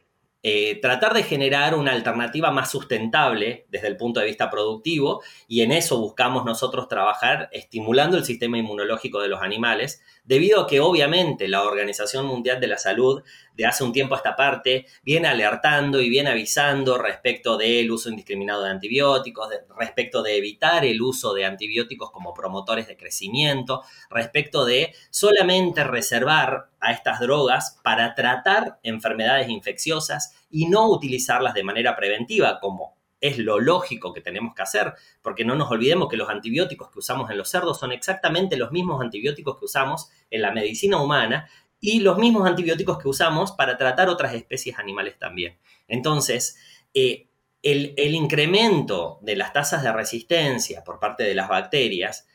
eh, 0.50 0.78
tratar 0.80 1.12
de 1.12 1.24
generar 1.24 1.74
una 1.74 1.92
alternativa 1.92 2.50
más 2.50 2.70
sustentable 2.70 3.66
desde 3.68 3.86
el 3.88 3.98
punto 3.98 4.18
de 4.18 4.24
vista 4.24 4.48
productivo 4.48 5.22
y 5.46 5.60
en 5.60 5.72
eso 5.72 6.00
buscamos 6.00 6.46
nosotros 6.46 6.88
trabajar 6.88 7.50
estimulando 7.52 8.16
el 8.16 8.24
sistema 8.24 8.56
inmunológico 8.56 9.20
de 9.20 9.28
los 9.28 9.42
animales, 9.42 10.00
debido 10.24 10.62
a 10.62 10.66
que 10.66 10.80
obviamente 10.80 11.48
la 11.48 11.64
Organización 11.64 12.24
Mundial 12.24 12.60
de 12.60 12.66
la 12.66 12.78
Salud 12.78 13.22
de 13.58 13.66
hace 13.66 13.82
un 13.82 13.92
tiempo 13.92 14.14
a 14.14 14.18
esta 14.18 14.36
parte 14.36 14.86
viene 15.02 15.26
alertando 15.26 16.00
y 16.00 16.08
viene 16.08 16.30
avisando 16.30 16.96
respecto 16.96 17.58
del 17.58 17.90
uso 17.90 18.08
indiscriminado 18.08 18.62
de 18.62 18.70
antibióticos, 18.70 19.48
respecto 19.76 20.22
de 20.22 20.38
evitar 20.38 20.84
el 20.84 21.02
uso 21.02 21.34
de 21.34 21.44
antibióticos 21.44 22.12
como 22.12 22.32
promotores 22.32 22.86
de 22.86 22.96
crecimiento, 22.96 23.82
respecto 24.10 24.64
de 24.64 24.94
solamente 25.10 25.82
reservar 25.82 26.68
a 26.78 26.92
estas 26.92 27.18
drogas 27.18 27.80
para 27.82 28.14
tratar 28.14 28.78
enfermedades 28.84 29.48
infecciosas 29.48 30.36
y 30.48 30.66
no 30.66 30.88
utilizarlas 30.88 31.52
de 31.52 31.64
manera 31.64 31.96
preventiva, 31.96 32.60
como 32.60 32.96
es 33.20 33.38
lo 33.38 33.58
lógico 33.58 34.12
que 34.12 34.20
tenemos 34.20 34.54
que 34.54 34.62
hacer, 34.62 34.94
porque 35.20 35.44
no 35.44 35.56
nos 35.56 35.68
olvidemos 35.72 36.08
que 36.08 36.16
los 36.16 36.28
antibióticos 36.28 36.92
que 36.92 37.00
usamos 37.00 37.28
en 37.28 37.38
los 37.38 37.50
cerdos 37.50 37.80
son 37.80 37.90
exactamente 37.90 38.56
los 38.56 38.70
mismos 38.70 39.02
antibióticos 39.02 39.58
que 39.58 39.64
usamos 39.64 40.10
en 40.30 40.42
la 40.42 40.52
medicina 40.52 41.02
humana 41.02 41.48
y 41.80 42.00
los 42.00 42.18
mismos 42.18 42.46
antibióticos 42.48 42.98
que 42.98 43.08
usamos 43.08 43.52
para 43.52 43.76
tratar 43.76 44.08
otras 44.08 44.34
especies 44.34 44.78
animales 44.78 45.18
también. 45.18 45.56
Entonces, 45.86 46.56
eh, 46.94 47.28
el, 47.62 48.14
incremento 48.14 49.18
de 49.22 49.36
las 49.36 49.52
tasas 49.52 49.82
de 49.82 49.92
resistencia 49.92 50.84
por 50.84 50.98
parte 50.98 51.24
de 51.24 51.34
las 51.34 51.48
bacterias 51.48 52.26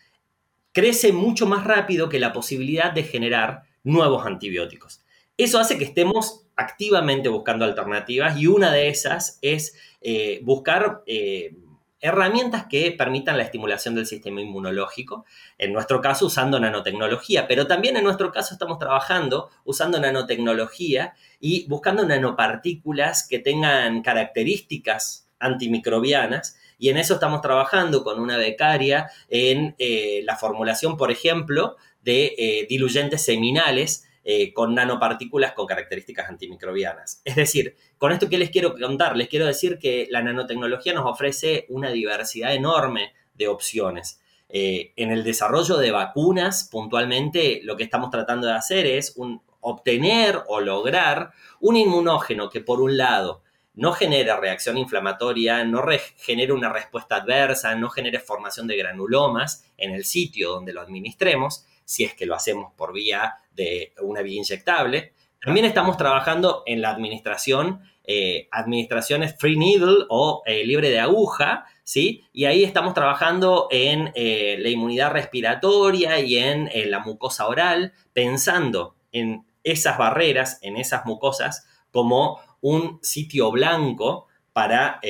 crece 0.72 1.14
mucho 1.14 1.46
más 1.46 1.64
rápido 1.64 2.10
que 2.10 2.20
la 2.20 2.34
posibilidad 2.34 2.92
de 2.92 3.04
generar 3.04 3.64
nuevos 3.84 4.26
antibióticos. 4.26 5.02
Eso 5.38 5.60
hace 5.60 5.78
que 5.78 5.86
estemos 5.86 6.46
activamente 6.56 7.30
buscando 7.30 7.66
alternativas 7.66 8.38
y 8.38 8.48
una 8.48 8.72
de 8.72 8.90
esas 8.90 9.40
es 9.42 9.76
eh, 10.02 10.40
buscar 10.44 11.04
eh, 11.08 11.56
herramientas 12.04 12.66
que 12.70 12.92
permitan 12.92 13.38
la 13.38 13.44
estimulación 13.44 13.96
del 13.96 14.06
sistema 14.06 14.42
inmunológico, 14.42 15.26
en 15.58 15.72
nuestro 15.72 16.02
caso 16.02 16.26
usando 16.26 16.60
nanotecnología, 16.60 17.48
pero 17.48 17.66
también 17.66 17.96
en 17.96 18.04
nuestro 18.04 18.30
caso 18.30 18.54
estamos 18.54 18.78
trabajando 18.78 19.50
usando 19.64 20.02
nanotecnología 20.02 21.14
y 21.40 21.66
buscando 21.70 22.06
nanopartículas 22.06 23.26
que 23.26 23.40
tengan 23.40 24.02
características 24.02 25.30
antimicrobianas 25.40 26.58
y 26.78 26.90
en 26.90 26.98
eso 26.98 27.14
estamos 27.14 27.40
trabajando 27.40 28.04
con 28.04 28.20
una 28.20 28.36
becaria 28.36 29.10
en 29.30 29.74
eh, 29.80 30.24
la 30.26 30.36
formulación, 30.36 30.98
por 30.98 31.10
ejemplo, 31.10 31.78
de 32.02 32.68
diluyentes 32.68 33.24
seminales 33.24 34.10
eh, 34.24 34.54
con 34.54 34.74
nanopartículas 34.74 35.52
con 35.52 35.66
características 35.66 36.30
antimicrobianas. 36.30 37.22
Es 37.26 37.36
decir, 37.36 37.76
con 37.98 38.12
esto 38.12 38.30
que 38.30 38.38
les 38.38 38.50
quiero 38.50 38.76
contar, 38.76 39.18
les 39.18 39.28
quiero 39.28 39.46
decir 39.46 39.80
que 39.80 40.08
la 40.10 40.22
nanotecnología 40.22 40.94
nos 40.94 41.06
ofrece 41.06 41.66
una 41.70 41.92
diversidad 41.92 42.54
enorme 42.54 43.14
de 43.34 43.48
opciones. 43.48 44.22
Eh, 44.50 44.94
en 44.96 45.12
el 45.12 45.24
desarrollo 45.24 45.78
de 45.78 45.92
vacunas, 45.92 46.70
puntualmente, 46.72 47.62
lo 47.64 47.76
que 47.76 47.84
estamos 47.84 48.12
tratando 48.12 48.48
de 48.48 48.54
hacer 48.54 48.86
es 48.86 49.16
obtener 49.62 50.40
o 50.48 50.62
lograr 50.62 51.32
un 51.60 51.76
inmunógeno 51.76 52.50
que, 52.50 52.62
por 52.62 52.80
un 52.80 52.96
lado, 52.96 53.42
no 53.76 53.94
genere 53.94 54.36
reacción 54.38 54.78
inflamatoria, 54.78 55.64
no 55.64 55.84
genere 56.18 56.54
una 56.54 56.72
respuesta 56.72 57.16
adversa, 57.16 57.76
no 57.76 57.90
genere 57.90 58.20
formación 58.20 58.68
de 58.68 58.78
granulomas 58.78 59.66
en 59.78 59.92
el 59.92 60.06
sitio 60.06 60.52
donde 60.52 60.74
lo 60.74 60.82
administremos, 60.82 61.66
si 61.86 62.04
es 62.04 62.14
que 62.14 62.26
lo 62.26 62.36
hacemos 62.36 62.74
por 62.76 62.94
vía 62.94 63.36
de 63.52 63.94
una 64.02 64.22
vía 64.22 64.38
inyectable, 64.38 65.14
También 65.44 65.66
estamos 65.66 65.98
trabajando 65.98 66.64
en 66.66 66.82
la 66.82 66.92
administración, 66.92 67.82
eh, 68.06 68.48
administraciones 68.52 69.36
free 69.38 69.58
needle 69.58 70.06
o 70.08 70.42
eh, 70.46 70.66
libre 70.66 70.90
de 70.90 71.02
aguja, 71.02 71.66
¿sí? 71.84 72.24
Y 72.32 72.46
ahí 72.46 72.64
estamos 72.64 72.94
trabajando 72.94 73.68
en 73.70 74.14
eh, 74.16 74.56
la 74.60 74.70
inmunidad 74.70 75.12
respiratoria 75.12 76.20
y 76.22 76.38
en 76.38 76.70
la 76.90 77.00
mucosa 77.00 77.48
oral, 77.48 77.92
pensando 78.14 78.96
en 79.12 79.46
esas 79.66 79.98
barreras, 79.98 80.60
en 80.62 80.78
esas 80.78 81.06
mucosas, 81.06 81.68
como 81.92 82.40
un 82.62 83.00
sitio 83.02 83.52
blanco 83.52 84.28
para 84.54 85.02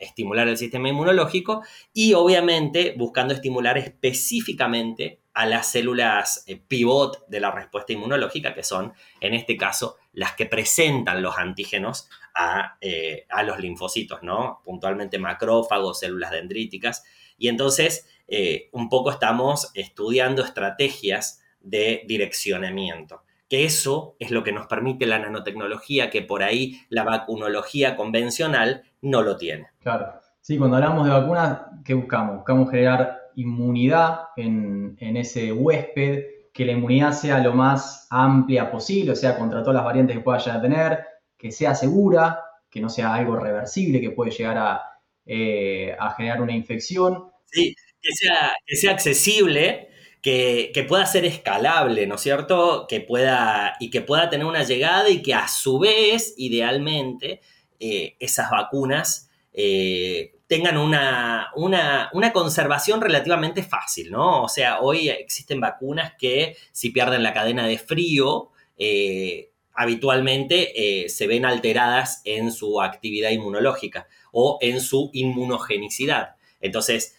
estimular 0.00 0.48
el 0.48 0.56
sistema 0.56 0.88
inmunológico 0.88 1.62
y 1.92 2.14
obviamente 2.14 2.94
buscando 2.96 3.34
estimular 3.34 3.78
específicamente 3.78 5.20
a 5.32 5.46
las 5.46 5.70
células 5.70 6.42
eh, 6.46 6.56
pivot 6.56 7.26
de 7.28 7.40
la 7.40 7.52
respuesta 7.52 7.92
inmunológica, 7.92 8.54
que 8.54 8.64
son 8.64 8.92
en 9.20 9.34
este 9.34 9.56
caso 9.56 9.96
las 10.12 10.34
que 10.34 10.46
presentan 10.46 11.22
los 11.22 11.38
antígenos 11.38 12.08
a, 12.34 12.76
eh, 12.80 13.26
los 13.44 13.60
linfocitos, 13.60 14.22
¿no? 14.22 14.60
Puntualmente 14.64 15.18
macrófagos, 15.18 16.00
células 16.00 16.32
dendríticas. 16.32 17.04
Y 17.38 17.48
entonces 17.48 18.08
eh, 18.26 18.68
un 18.72 18.88
poco 18.88 19.10
estamos 19.10 19.70
estudiando 19.74 20.42
estrategias 20.42 21.42
de 21.60 22.02
direccionamiento 22.06 23.22
que 23.50 23.64
eso 23.64 24.14
es 24.20 24.30
lo 24.30 24.44
que 24.44 24.52
nos 24.52 24.68
permite 24.68 25.06
la 25.06 25.18
nanotecnología, 25.18 26.08
que 26.08 26.22
por 26.22 26.44
ahí 26.44 26.82
la 26.88 27.02
vacunología 27.02 27.96
convencional 27.96 28.84
no 29.02 29.22
lo 29.22 29.36
tiene. 29.36 29.68
Claro. 29.80 30.20
Sí, 30.40 30.58
cuando 30.58 30.76
hablamos 30.76 31.06
de 31.06 31.12
vacunas, 31.12 31.60
¿qué 31.84 31.94
buscamos? 31.94 32.36
Buscamos 32.36 32.70
generar 32.70 33.20
inmunidad 33.36 34.20
en, 34.36 34.96
ese 34.98 35.52
huésped, 35.52 36.24
que 36.52 36.64
la 36.64 36.72
inmunidad 36.72 37.12
sea 37.12 37.38
lo 37.38 37.52
más 37.54 38.06
amplia 38.10 38.70
posible, 38.70 39.12
o 39.12 39.16
sea, 39.16 39.38
contra 39.38 39.60
todas 39.60 39.76
las 39.76 39.84
variantes 39.84 40.16
que 40.16 40.22
pueda 40.22 40.38
llegar 40.38 40.58
a 40.58 40.62
tener, 40.62 41.06
que 41.36 41.52
sea 41.52 41.74
segura, 41.74 42.42
que 42.68 42.80
no 42.80 42.88
sea 42.88 43.14
algo 43.14 43.36
reversible 43.36 44.00
que 44.00 44.10
puede 44.10 44.30
llegar 44.30 44.58
a, 44.58 44.82
eh, 45.26 45.96
generar 46.16 46.42
una 46.42 46.52
infección. 46.52 47.30
Sí, 47.46 47.74
que 48.00 48.12
sea, 48.12 48.52
que 48.66 48.76
sea 48.76 48.92
accesible 48.92 49.90
que, 50.22 50.86
pueda 50.88 51.06
ser 51.06 51.24
escalable, 51.24 52.06
¿no 52.06 52.16
es 52.16 52.20
cierto? 52.20 52.86
Que 52.88 53.00
pueda, 53.00 53.76
y 53.80 53.90
que 53.90 54.02
pueda 54.02 54.28
tener 54.30 54.46
una 54.46 54.64
llegada 54.64 55.08
y 55.08 55.22
que 55.22 55.34
a 55.34 55.48
su 55.48 55.78
vez, 55.78 56.34
idealmente, 56.36 57.40
eh, 57.82 58.16
esas 58.20 58.50
vacunas 58.50 59.30
eh, 59.54 60.34
tengan 60.46 60.76
una, 60.76 61.48
una, 61.56 62.32
conservación 62.34 63.00
relativamente 63.00 63.62
fácil, 63.62 64.10
¿no? 64.10 64.42
O 64.42 64.48
sea, 64.48 64.80
hoy 64.80 65.08
existen 65.08 65.60
vacunas 65.60 66.12
que 66.18 66.58
si 66.72 66.90
pierden 66.90 67.22
la 67.22 67.32
cadena 67.32 67.66
de 67.66 67.78
frío, 67.78 68.50
eh, 68.76 69.50
habitualmente 69.72 71.08
se 71.08 71.26
ven 71.26 71.46
alteradas 71.46 72.20
en 72.26 72.52
su 72.52 72.82
actividad 72.82 73.30
inmunológica 73.30 74.08
o 74.30 74.58
en 74.60 74.80
su 74.82 75.08
inmunogenicidad. 75.14 76.36
Entonces, 76.60 77.16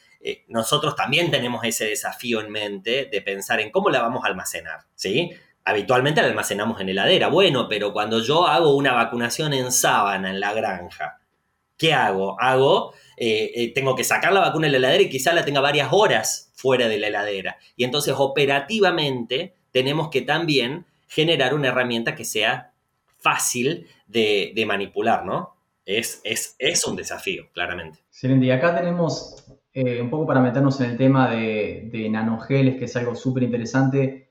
nosotros 0.47 0.95
también 0.95 1.31
tenemos 1.31 1.63
ese 1.63 1.85
desafío 1.85 2.39
en 2.39 2.51
mente 2.51 3.05
de 3.11 3.21
pensar 3.21 3.59
en 3.61 3.71
cómo 3.71 3.89
la 3.89 4.01
vamos 4.01 4.23
a 4.23 4.27
almacenar, 4.27 4.81
¿sí? 4.93 5.31
Habitualmente 5.63 6.21
la 6.21 6.27
almacenamos 6.27 6.79
en 6.81 6.89
heladera, 6.89 7.27
bueno, 7.27 7.67
pero 7.69 7.93
cuando 7.93 8.19
yo 8.19 8.47
hago 8.47 8.75
una 8.75 8.93
vacunación 8.93 9.53
en 9.53 9.71
sábana, 9.71 10.29
en 10.29 10.39
la 10.39 10.53
granja, 10.53 11.19
¿qué 11.77 11.93
hago? 11.93 12.39
Hago, 12.39 12.93
eh, 13.17 13.51
eh, 13.55 13.73
tengo 13.73 13.95
que 13.95 14.03
sacar 14.03 14.33
la 14.33 14.39
vacuna 14.39 14.67
de 14.67 14.71
la 14.71 14.77
heladera 14.77 15.03
y 15.03 15.09
quizá 15.09 15.33
la 15.33 15.45
tenga 15.45 15.61
varias 15.61 15.89
horas 15.91 16.51
fuera 16.55 16.87
de 16.87 16.97
la 16.97 17.07
heladera. 17.07 17.57
Y 17.75 17.83
entonces 17.83 18.15
operativamente 18.17 19.53
tenemos 19.71 20.09
que 20.09 20.21
también 20.21 20.85
generar 21.07 21.53
una 21.53 21.67
herramienta 21.67 22.15
que 22.15 22.25
sea 22.25 22.73
fácil 23.19 23.87
de, 24.07 24.63
manipular, 24.65 25.25
¿no? 25.25 25.55
Es, 25.85 26.21
es, 26.23 26.55
es, 26.59 26.85
un 26.85 26.95
desafío, 26.95 27.49
claramente. 27.53 27.99
Excelente. 28.09 28.45
Y 28.45 28.51
acá 28.51 28.75
tenemos 28.75 29.43
eh, 29.73 30.01
un 30.01 30.09
poco 30.09 30.25
para 30.27 30.41
meternos 30.41 30.79
en 30.81 30.91
el 30.91 30.97
tema 30.97 31.29
de, 31.29 32.07
nanogeles, 32.09 32.77
que 32.77 32.85
es 32.85 32.95
algo 32.95 33.15
súper 33.15 33.43
interesante, 33.43 34.30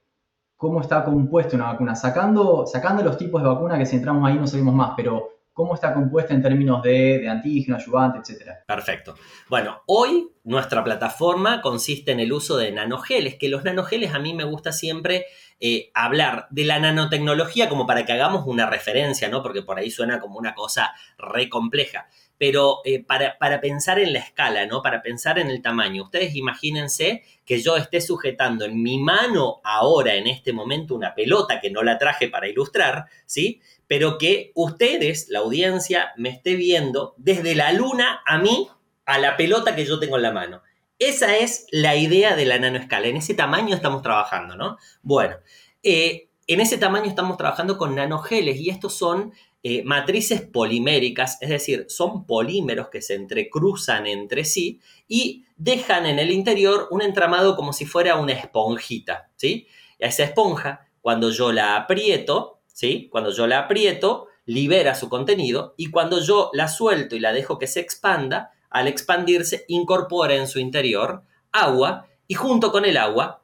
cómo 0.61 0.83
está 0.83 1.03
compuesta 1.03 1.57
una 1.57 1.73
vacuna. 1.73 1.97
Sacando, 1.97 2.67
sacando 2.67 3.03
los 3.03 3.17
tipos 3.17 3.43
de 3.43 3.49
vacuna 3.49 3.79
que 3.79 3.87
si 3.87 3.97
entramos 3.97 4.29
ahí 4.29 4.37
no 4.37 4.47
sabemos 4.47 4.75
más, 4.75 4.93
pero 4.95 5.31
cómo 5.55 5.75
está 5.75 5.95
compuesta 5.95 6.35
en 6.35 6.43
términos 6.43 6.83
de, 6.83 7.27
antígeno, 7.27 7.79
ayudante, 7.79 8.19
etcétera. 8.19 8.63
Perfecto. 8.67 9.15
Bueno, 9.49 9.81
hoy 9.87 10.29
nuestra 10.45 10.85
plataforma 10.85 11.63
consiste 11.63 12.13
en 12.13 12.21
el 12.21 12.31
uso 12.31 12.59
de 12.59 12.73
nanogeles, 12.73 13.37
que 13.37 13.49
los 13.49 13.65
nanogeles 13.65 14.13
a 14.13 14.19
mí 14.19 14.35
me 14.35 14.45
gusta 14.45 14.71
siempre 14.71 15.25
eh, 15.61 15.91
hablar 15.95 16.47
de 16.51 16.65
la 16.67 16.79
nanotecnología 16.79 17.71
como 17.71 17.87
para 17.87 18.05
que 18.05 18.13
hagamos 18.13 18.47
una 18.47 18.69
referencia, 18.69 19.31
¿no? 19.31 19.43
Porque 19.43 19.63
por 19.63 19.79
ahí 19.79 19.91
suena 19.91 20.21
como 20.21 20.39
una 20.39 20.55
cosa 20.55 20.93
re 21.17 21.49
compleja 21.49 22.07
pero 22.41 22.81
eh, 22.87 23.05
para, 23.05 23.61
pensar 23.61 23.99
en 23.99 24.15
la 24.15 24.19
escala, 24.19 24.65
¿no? 24.65 24.81
Para 24.81 25.03
pensar 25.03 25.39
en 25.39 25.51
el 25.51 25.61
tamaño. 25.61 26.05
Ustedes 26.05 26.35
imagínense 26.35 27.23
que 27.45 27.61
yo 27.61 27.77
esté 27.77 28.01
sujetando 28.01 28.65
en 28.65 28.83
mi 28.83 28.99
mano 28.99 29.61
ahora, 29.63 30.15
en 30.15 30.27
este 30.27 30.55
momento, 30.55 30.95
una 30.95 31.15
pelota 31.15 31.61
que 31.61 31.71
no 31.71 31.83
la 31.83 31.99
traje 31.99 32.29
para 32.29 32.49
ilustrar, 32.49 33.05
¿sí? 33.27 33.61
Pero 33.87 34.17
que 34.17 34.53
ustedes, 34.55 35.29
la 35.29 35.41
audiencia, 35.41 36.13
me 36.17 36.31
esté 36.31 36.55
viendo 36.55 37.13
desde 37.19 37.55
la 37.55 37.75
luna 37.75 38.23
a 38.25 38.39
mí, 38.39 38.71
a 39.05 39.19
la 39.19 39.37
pelota 39.37 39.77
que 39.77 39.85
yo 39.85 40.01
tengo 40.01 40.17
en 40.17 40.23
la 40.23 40.33
mano. 40.33 40.63
Esa 40.99 41.37
es 41.37 41.67
la 41.71 41.95
idea 41.97 42.37
de 42.37 42.47
la 42.47 42.59
nanoescala. 42.59 43.09
En 43.09 43.19
ese 43.19 43.35
tamaño 43.35 43.75
estamos 43.75 44.01
trabajando, 44.01 44.57
¿no? 44.57 44.79
Bueno, 45.03 45.37
eh, 45.83 46.31
en 46.47 46.61
ese 46.63 46.79
tamaño 46.79 47.05
estamos 47.05 47.37
trabajando 47.37 47.77
con 47.77 47.95
nanogeles 47.95 48.57
y 48.57 48.71
estos 48.71 48.95
son 48.95 49.35
eh, 49.63 49.83
matrices 49.85 50.41
poliméricas, 50.41 51.37
es 51.41 51.51
decir, 51.51 51.87
son 51.89 52.25
polímeros 52.25 52.89
que 52.89 53.03
se 53.03 53.15
entrecruzan 53.15 54.07
entre 54.07 54.45
sí 54.45 54.81
y 55.07 55.45
dejan 55.57 56.07
en 56.07 56.19
el 56.19 56.31
interior 56.31 56.89
un 56.91 57.03
entramado 57.03 57.57
como 57.57 57.73
si 57.73 57.85
fuera 57.85 58.17
una 58.17 58.33
esponjita, 58.33 59.31
¿sí? 59.37 59.67
A 60.03 60.07
esa 60.07 60.25
esponja, 60.25 60.89
cuando 61.03 61.31
yo 61.31 61.53
la 61.53 61.77
aprieto, 61.77 62.61
¿sí? 62.67 63.09
Cuando 63.11 63.33
yo 63.33 63.47
la 63.47 63.59
aprieto, 63.59 64.29
libera 64.47 64.95
su 64.95 65.09
contenido 65.09 65.75
y 65.77 65.91
cuando 65.91 66.21
yo 66.21 66.51
la 66.55 66.67
suelto 66.67 67.15
y 67.15 67.21
la 67.21 67.33
dejo 67.33 67.59
que 67.59 67.67
se 67.67 67.81
expanda, 67.81 68.53
al 68.71 68.89
expandirse 68.89 69.65
incorpora 69.69 70.37
en 70.37 70.47
su 70.47 70.59
interior 70.59 71.25
agua 71.53 72.07
y 72.27 72.35
junto 72.35 72.73
con 72.73 72.85
el 72.85 72.97
agua 72.97 73.43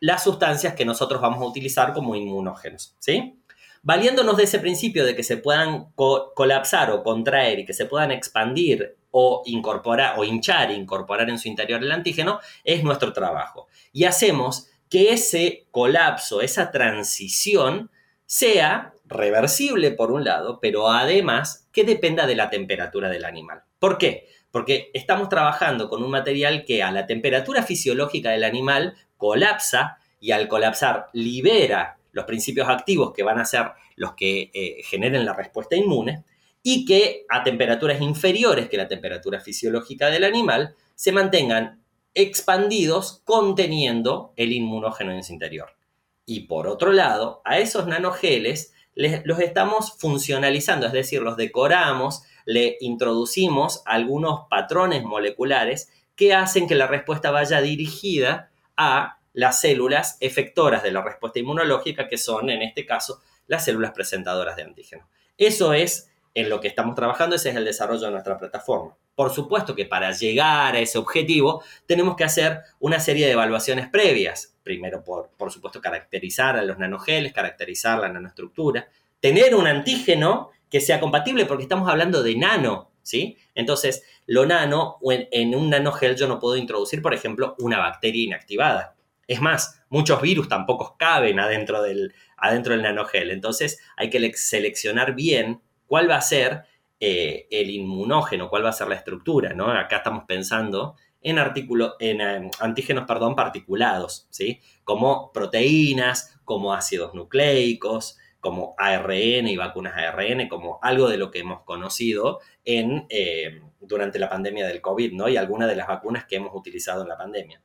las 0.00 0.24
sustancias 0.24 0.74
que 0.74 0.84
nosotros 0.84 1.20
vamos 1.22 1.40
a 1.40 1.46
utilizar 1.46 1.94
como 1.94 2.14
inmunógenos, 2.16 2.94
¿sí? 2.98 3.38
Valiéndonos 3.84 4.38
de 4.38 4.44
ese 4.44 4.60
principio 4.60 5.04
de 5.04 5.14
que 5.14 5.22
se 5.22 5.36
puedan 5.36 5.92
colapsar 5.94 6.90
o 6.90 7.02
contraer 7.02 7.58
y 7.58 7.66
que 7.66 7.74
se 7.74 7.84
puedan 7.84 8.10
expandir 8.12 8.96
o 9.10 9.42
incorporar 9.44 10.18
o 10.18 10.24
hinchar 10.24 10.70
e 10.70 10.74
incorporar 10.74 11.28
en 11.28 11.38
su 11.38 11.48
interior 11.48 11.82
el 11.82 11.92
antígeno, 11.92 12.40
es 12.64 12.82
nuestro 12.82 13.12
trabajo. 13.12 13.68
Y 13.92 14.04
hacemos 14.04 14.70
que 14.88 15.12
ese 15.12 15.66
colapso, 15.70 16.40
esa 16.40 16.70
transición, 16.70 17.90
sea 18.24 18.94
reversible 19.04 19.90
por 19.90 20.10
un 20.12 20.24
lado, 20.24 20.60
pero 20.60 20.90
además 20.90 21.68
que 21.70 21.84
dependa 21.84 22.26
de 22.26 22.36
la 22.36 22.48
temperatura 22.48 23.10
del 23.10 23.26
animal. 23.26 23.64
¿Por 23.78 23.98
qué? 23.98 24.28
Porque 24.50 24.90
estamos 24.94 25.28
trabajando 25.28 25.90
con 25.90 26.02
un 26.02 26.10
material 26.10 26.64
que 26.64 26.82
a 26.82 26.90
la 26.90 27.06
temperatura 27.06 27.62
fisiológica 27.62 28.30
del 28.30 28.44
animal 28.44 28.94
colapsa 29.18 29.98
y 30.20 30.30
al 30.30 30.48
colapsar 30.48 31.08
libera 31.12 31.98
los 32.14 32.24
principios 32.24 32.68
activos 32.68 33.12
que 33.12 33.22
van 33.22 33.38
a 33.38 33.44
ser 33.44 33.72
los 33.96 34.14
que 34.14 34.50
eh, 34.54 34.82
generen 34.84 35.26
la 35.26 35.34
respuesta 35.34 35.76
inmune 35.76 36.24
y 36.62 36.86
que 36.86 37.26
a 37.28 37.42
temperaturas 37.42 38.00
inferiores 38.00 38.68
que 38.70 38.78
la 38.78 38.88
temperatura 38.88 39.40
fisiológica 39.40 40.08
del 40.08 40.24
animal 40.24 40.74
se 40.94 41.12
mantengan 41.12 41.82
expandidos 42.14 43.20
conteniendo 43.24 44.32
el 44.36 44.52
inmunógeno 44.52 45.12
en 45.12 45.24
su 45.24 45.32
interior. 45.32 45.76
Y 46.24 46.40
por 46.46 46.68
otro 46.68 46.92
lado, 46.92 47.42
a 47.44 47.58
esos 47.58 47.86
nanogeles 47.86 48.72
los 48.94 49.40
estamos 49.40 49.92
funcionalizando, 49.98 50.86
es 50.86 50.92
decir, 50.92 51.20
los 51.20 51.36
decoramos, 51.36 52.22
le 52.46 52.76
introducimos 52.80 53.82
algunos 53.84 54.46
patrones 54.48 55.02
moleculares 55.02 55.90
que 56.14 56.32
hacen 56.32 56.68
que 56.68 56.76
la 56.76 56.86
respuesta 56.86 57.32
vaya 57.32 57.60
dirigida 57.60 58.52
a 58.76 59.18
las 59.34 59.60
células 59.60 60.16
efectoras 60.20 60.82
de 60.82 60.92
la 60.92 61.02
respuesta 61.02 61.40
inmunológica, 61.40 62.08
que 62.08 62.16
son 62.16 62.48
en 62.48 62.62
este 62.62 62.86
caso 62.86 63.20
las 63.46 63.64
células 63.64 63.92
presentadoras 63.92 64.56
de 64.56 64.62
antígeno. 64.62 65.06
Eso 65.36 65.74
es 65.74 66.10
en 66.34 66.48
lo 66.48 66.60
que 66.60 66.68
estamos 66.68 66.94
trabajando, 66.94 67.36
ese 67.36 67.50
es 67.50 67.56
el 67.56 67.64
desarrollo 67.64 68.06
de 68.06 68.12
nuestra 68.12 68.38
plataforma. 68.38 68.96
Por 69.14 69.32
supuesto 69.32 69.74
que 69.74 69.84
para 69.84 70.10
llegar 70.12 70.74
a 70.74 70.78
ese 70.78 70.98
objetivo 70.98 71.62
tenemos 71.86 72.16
que 72.16 72.24
hacer 72.24 72.62
una 72.80 72.98
serie 72.98 73.26
de 73.26 73.32
evaluaciones 73.32 73.88
previas. 73.88 74.56
Primero, 74.62 75.04
por, 75.04 75.30
por 75.36 75.52
supuesto, 75.52 75.80
caracterizar 75.80 76.56
a 76.56 76.62
los 76.62 76.78
nanogeles, 76.78 77.32
caracterizar 77.32 78.00
la 78.00 78.08
nanoestructura, 78.08 78.88
tener 79.20 79.54
un 79.54 79.66
antígeno 79.66 80.50
que 80.70 80.80
sea 80.80 80.98
compatible 80.98 81.46
porque 81.46 81.64
estamos 81.64 81.88
hablando 81.88 82.22
de 82.22 82.36
nano, 82.36 82.90
¿sí? 83.02 83.36
Entonces, 83.54 84.02
lo 84.26 84.46
nano, 84.46 84.98
en, 85.02 85.28
en 85.30 85.54
un 85.54 85.70
nanogel 85.70 86.16
yo 86.16 86.26
no 86.26 86.40
puedo 86.40 86.56
introducir, 86.56 87.00
por 87.00 87.14
ejemplo, 87.14 87.54
una 87.58 87.78
bacteria 87.78 88.24
inactivada 88.24 88.93
Es 89.26 89.40
más, 89.40 89.82
muchos 89.88 90.20
virus 90.20 90.48
tampoco 90.48 90.96
caben 90.98 91.40
adentro 91.40 91.82
del, 91.82 92.14
adentro 92.36 92.72
del 92.72 92.82
nanogel. 92.82 93.30
Entonces 93.30 93.80
hay 93.96 94.10
que 94.10 94.32
seleccionar 94.34 95.14
bien 95.14 95.60
cuál 95.86 96.10
va 96.10 96.16
a 96.16 96.22
ser 96.22 96.64
eh, 97.00 97.46
el 97.50 97.70
inmunógeno, 97.70 98.48
cuál 98.48 98.64
va 98.64 98.70
a 98.70 98.72
ser 98.74 98.88
la 98.88 98.96
estructura. 98.96 99.54
¿no? 99.54 99.70
Acá 99.70 99.98
estamos 99.98 100.24
pensando 100.26 100.96
en, 101.20 101.38
en 101.38 102.20
eh, 102.20 102.50
antígenos 102.60 103.06
perdón, 103.06 103.34
particulados, 103.34 104.26
¿sí? 104.30 104.60
como 104.84 105.32
proteínas, 105.32 106.38
como 106.44 106.74
ácidos 106.74 107.14
nucleicos, 107.14 108.18
como 108.44 108.74
ARN 108.76 109.48
y 109.48 109.56
vacunas 109.56 109.96
ARN, 109.96 110.48
como 110.48 110.78
algo 110.82 111.08
de 111.08 111.16
lo 111.16 111.30
que 111.30 111.38
hemos 111.38 111.62
conocido 111.62 112.40
en, 112.62 113.06
eh, 113.08 113.62
durante 113.80 114.18
la 114.18 114.28
pandemia 114.28 114.66
del 114.66 114.82
COVID, 114.82 115.14
¿no? 115.14 115.30
Y 115.30 115.38
algunas 115.38 115.66
de 115.66 115.76
las 115.76 115.88
vacunas 115.88 116.26
que 116.26 116.36
hemos 116.36 116.54
utilizado 116.54 117.02
en 117.02 117.08
la 117.08 117.16
pandemia. 117.16 117.62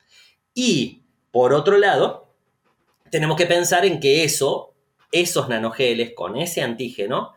Y, 0.53 1.03
por 1.31 1.53
otro 1.53 1.77
lado, 1.77 2.33
tenemos 3.09 3.37
que 3.37 3.45
pensar 3.45 3.85
en 3.85 3.99
que 3.99 4.23
eso, 4.23 4.73
esos 5.11 5.49
nanogeles 5.49 6.13
con 6.15 6.37
ese 6.37 6.61
antígeno, 6.61 7.33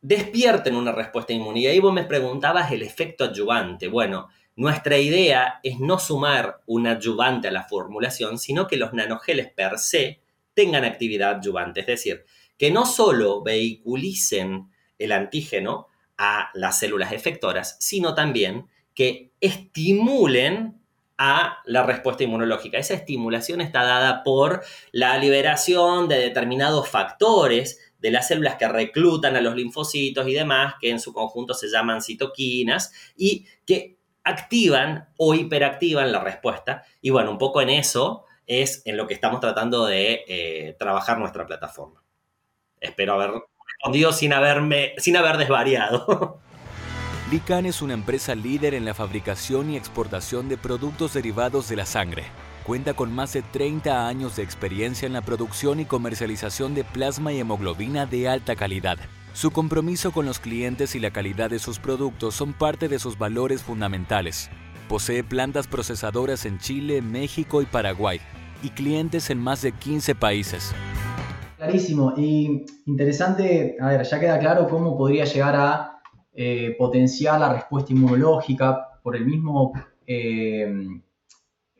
despierten 0.00 0.76
una 0.76 0.92
respuesta 0.92 1.32
inmune. 1.32 1.60
Y 1.60 1.66
ahí 1.66 1.80
vos 1.80 1.92
me 1.92 2.04
preguntabas 2.04 2.70
el 2.72 2.82
efecto 2.82 3.24
adyuvante. 3.24 3.88
Bueno, 3.88 4.28
nuestra 4.54 4.98
idea 4.98 5.60
es 5.62 5.80
no 5.80 5.98
sumar 5.98 6.62
un 6.66 6.86
adyuvante 6.86 7.48
a 7.48 7.52
la 7.52 7.64
formulación, 7.64 8.38
sino 8.38 8.66
que 8.66 8.76
los 8.76 8.92
nanogeles 8.92 9.50
per 9.50 9.78
se 9.78 10.22
tengan 10.54 10.84
actividad 10.84 11.36
adyuvante, 11.36 11.80
es 11.80 11.86
decir, 11.86 12.24
que 12.56 12.70
no 12.70 12.86
solo 12.86 13.42
vehiculicen 13.42 14.70
el 14.98 15.12
antígeno 15.12 15.88
a 16.16 16.50
las 16.54 16.78
células 16.78 17.12
efectoras, 17.12 17.76
sino 17.80 18.14
también 18.14 18.66
que 18.94 19.32
estimulen 19.40 20.80
a 21.18 21.58
la 21.64 21.82
respuesta 21.82 22.24
inmunológica. 22.24 22.78
Esa 22.78 22.94
estimulación 22.94 23.60
está 23.60 23.84
dada 23.84 24.22
por 24.22 24.62
la 24.92 25.16
liberación 25.18 26.08
de 26.08 26.18
determinados 26.18 26.88
factores 26.88 27.80
de 27.98 28.10
las 28.10 28.28
células 28.28 28.56
que 28.56 28.68
reclutan 28.68 29.36
a 29.36 29.40
los 29.40 29.54
linfocitos 29.54 30.28
y 30.28 30.34
demás, 30.34 30.74
que 30.80 30.90
en 30.90 31.00
su 31.00 31.12
conjunto 31.12 31.54
se 31.54 31.68
llaman 31.68 32.02
citoquinas, 32.02 32.92
y 33.16 33.46
que 33.64 33.96
activan 34.24 35.08
o 35.16 35.34
hiperactivan 35.34 36.12
la 36.12 36.20
respuesta. 36.20 36.84
Y 37.00 37.10
bueno, 37.10 37.30
un 37.30 37.38
poco 37.38 37.62
en 37.62 37.70
eso 37.70 38.24
es 38.46 38.82
en 38.84 38.96
lo 38.96 39.06
que 39.06 39.14
estamos 39.14 39.40
tratando 39.40 39.86
de 39.86 40.24
eh, 40.28 40.76
trabajar 40.78 41.18
nuestra 41.18 41.46
plataforma. 41.46 42.02
Espero 42.80 43.14
haber 43.14 43.32
respondido 43.66 44.12
sin, 44.12 44.32
haberme, 44.32 44.94
sin 44.98 45.16
haber 45.16 45.36
desvariado. 45.38 46.40
Lican 47.28 47.66
es 47.66 47.82
una 47.82 47.94
empresa 47.94 48.36
líder 48.36 48.72
en 48.74 48.84
la 48.84 48.94
fabricación 48.94 49.70
y 49.70 49.76
exportación 49.76 50.48
de 50.48 50.56
productos 50.56 51.12
derivados 51.12 51.68
de 51.68 51.74
la 51.74 51.84
sangre. 51.84 52.22
Cuenta 52.64 52.94
con 52.94 53.12
más 53.12 53.32
de 53.32 53.42
30 53.42 54.06
años 54.06 54.36
de 54.36 54.44
experiencia 54.44 55.06
en 55.06 55.12
la 55.12 55.22
producción 55.22 55.80
y 55.80 55.86
comercialización 55.86 56.76
de 56.76 56.84
plasma 56.84 57.32
y 57.32 57.40
hemoglobina 57.40 58.06
de 58.06 58.28
alta 58.28 58.54
calidad. 58.54 58.98
Su 59.32 59.50
compromiso 59.50 60.12
con 60.12 60.24
los 60.24 60.38
clientes 60.38 60.94
y 60.94 61.00
la 61.00 61.10
calidad 61.10 61.50
de 61.50 61.58
sus 61.58 61.80
productos 61.80 62.36
son 62.36 62.52
parte 62.52 62.86
de 62.86 63.00
sus 63.00 63.18
valores 63.18 63.64
fundamentales. 63.64 64.48
Posee 64.88 65.24
plantas 65.24 65.66
procesadoras 65.66 66.46
en 66.46 66.60
Chile, 66.60 67.02
México 67.02 67.60
y 67.60 67.66
Paraguay 67.66 68.20
y 68.62 68.70
clientes 68.70 69.30
en 69.30 69.38
más 69.38 69.62
de 69.62 69.72
15 69.72 70.14
países. 70.14 70.72
Clarísimo. 71.56 72.14
Y 72.16 72.66
interesante, 72.86 73.76
a 73.80 73.88
ver, 73.88 74.04
ya 74.04 74.20
queda 74.20 74.38
claro 74.38 74.68
cómo 74.68 74.96
podría 74.96 75.24
llegar 75.24 75.56
a 75.56 75.95
eh, 76.36 76.74
potenciar 76.78 77.40
la 77.40 77.52
respuesta 77.52 77.92
inmunológica 77.92 79.00
por 79.02 79.16
el 79.16 79.24
mismo, 79.24 79.72
eh, 80.06 80.70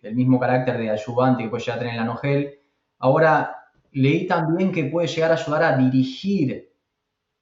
el 0.02 0.14
mismo 0.14 0.40
carácter 0.40 0.78
de 0.78 0.90
ayudante 0.90 1.42
que 1.44 1.50
puede 1.50 1.62
llegar 1.62 1.76
a 1.76 1.80
tener 1.80 1.94
el 1.94 2.00
anogel. 2.00 2.58
Ahora, 2.98 3.56
leí 3.92 4.26
también 4.26 4.72
que 4.72 4.84
puede 4.84 5.08
llegar 5.08 5.30
a 5.30 5.34
ayudar 5.34 5.62
a 5.62 5.76
dirigir 5.76 6.72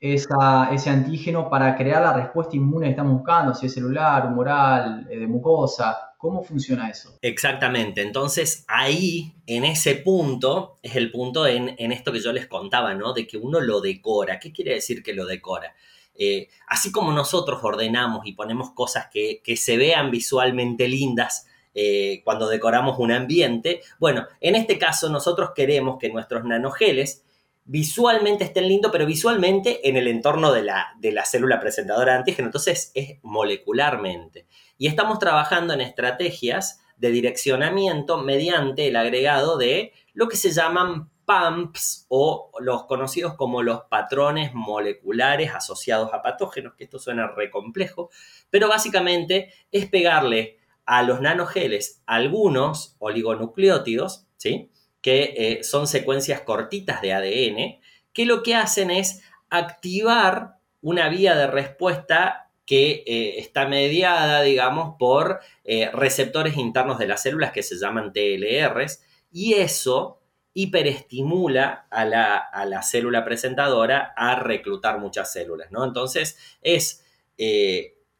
ese 0.00 0.90
antígeno 0.90 1.48
para 1.48 1.74
crear 1.76 2.02
la 2.02 2.12
respuesta 2.12 2.56
inmune 2.56 2.86
que 2.86 2.90
estamos 2.90 3.14
buscando, 3.14 3.54
si 3.54 3.66
es 3.66 3.74
celular, 3.74 4.26
humoral, 4.26 5.06
eh, 5.10 5.18
de 5.18 5.26
mucosa. 5.26 6.12
¿Cómo 6.18 6.42
funciona 6.42 6.90
eso? 6.90 7.18
Exactamente. 7.22 8.02
Entonces, 8.02 8.64
ahí, 8.68 9.34
en 9.46 9.64
ese 9.64 9.96
punto, 9.96 10.76
es 10.82 10.96
el 10.96 11.10
punto 11.10 11.46
en, 11.46 11.70
esto 11.92 12.12
que 12.12 12.20
yo 12.20 12.32
les 12.32 12.46
contaba, 12.46 12.94
¿no? 12.94 13.12
De 13.12 13.26
que 13.26 13.36
uno 13.36 13.60
lo 13.60 13.80
decora. 13.80 14.38
¿Qué 14.38 14.52
quiere 14.52 14.74
decir 14.74 15.02
que 15.02 15.14
lo 15.14 15.26
decora? 15.26 15.74
Eh, 16.16 16.48
así 16.68 16.92
como 16.92 17.12
nosotros 17.12 17.60
ordenamos 17.62 18.26
y 18.26 18.32
ponemos 18.32 18.70
cosas 18.70 19.08
que, 19.12 19.40
se 19.56 19.76
vean 19.76 20.10
visualmente 20.10 20.88
lindas 20.88 21.46
eh, 21.74 22.22
cuando 22.24 22.48
decoramos 22.48 22.98
un 22.98 23.10
ambiente, 23.10 23.80
bueno, 23.98 24.26
en 24.40 24.54
este 24.54 24.78
caso 24.78 25.08
nosotros 25.08 25.50
queremos 25.54 25.98
que 25.98 26.10
nuestros 26.10 26.44
nanogeles 26.44 27.24
visualmente 27.64 28.44
estén 28.44 28.68
lindos, 28.68 28.92
pero 28.92 29.06
visualmente 29.06 29.88
en 29.88 29.96
el 29.96 30.06
entorno 30.06 30.52
de 30.52 30.62
la, 30.62 30.94
de 30.98 31.12
la 31.12 31.24
célula 31.24 31.60
presentadora 31.60 32.12
de 32.12 32.18
antígeno. 32.18 32.48
Entonces 32.48 32.92
es 32.94 33.18
molecularmente. 33.22 34.46
Y 34.76 34.86
estamos 34.86 35.18
trabajando 35.18 35.72
en 35.72 35.80
estrategias 35.80 36.80
de 36.96 37.10
direccionamiento 37.10 38.18
mediante 38.18 38.86
el 38.86 38.96
agregado 38.96 39.56
de 39.56 39.92
lo 40.12 40.28
que 40.28 40.36
se 40.36 40.52
llaman 40.52 41.10
PAMPs 41.24 42.06
o 42.08 42.50
los 42.60 42.84
conocidos 42.84 43.34
como 43.34 43.62
los 43.62 43.82
patrones 43.84 44.54
moleculares 44.54 45.54
asociados 45.54 46.12
a 46.12 46.22
patógenos, 46.22 46.74
que 46.74 46.84
esto 46.84 46.98
suena 46.98 47.28
re 47.28 47.50
complejo, 47.50 48.10
pero 48.50 48.68
básicamente 48.68 49.52
es 49.72 49.86
pegarle 49.86 50.58
a 50.86 51.02
los 51.02 51.20
nanogeles 51.20 52.02
algunos 52.06 52.96
oligonucleótidos, 52.98 54.26
¿sí? 54.36 54.70
que 55.00 55.34
eh, 55.36 55.64
son 55.64 55.86
secuencias 55.86 56.40
cortitas 56.42 57.02
de 57.02 57.12
ADN, 57.12 57.80
que 58.12 58.26
lo 58.26 58.42
que 58.42 58.54
hacen 58.54 58.90
es 58.90 59.22
activar 59.50 60.56
una 60.80 61.08
vía 61.08 61.34
de 61.34 61.46
respuesta 61.46 62.50
que 62.66 63.04
eh, 63.06 63.38
está 63.38 63.66
mediada, 63.66 64.42
digamos, 64.42 64.96
por 64.98 65.40
eh, 65.64 65.90
receptores 65.92 66.56
internos 66.56 66.98
de 66.98 67.06
las 67.06 67.22
células 67.22 67.52
que 67.52 67.62
se 67.62 67.76
llaman 67.76 68.12
TLRs, 68.12 69.02
y 69.30 69.54
eso 69.54 70.20
hiperestimula 70.54 71.86
a 71.90 72.04
la, 72.04 72.36
a 72.36 72.64
la 72.64 72.82
célula 72.82 73.24
presentadora 73.24 74.14
a 74.16 74.36
reclutar 74.36 74.98
muchas 74.98 75.32
células, 75.32 75.70
¿no? 75.72 75.84
Entonces, 75.84 76.38
es, 76.62 77.04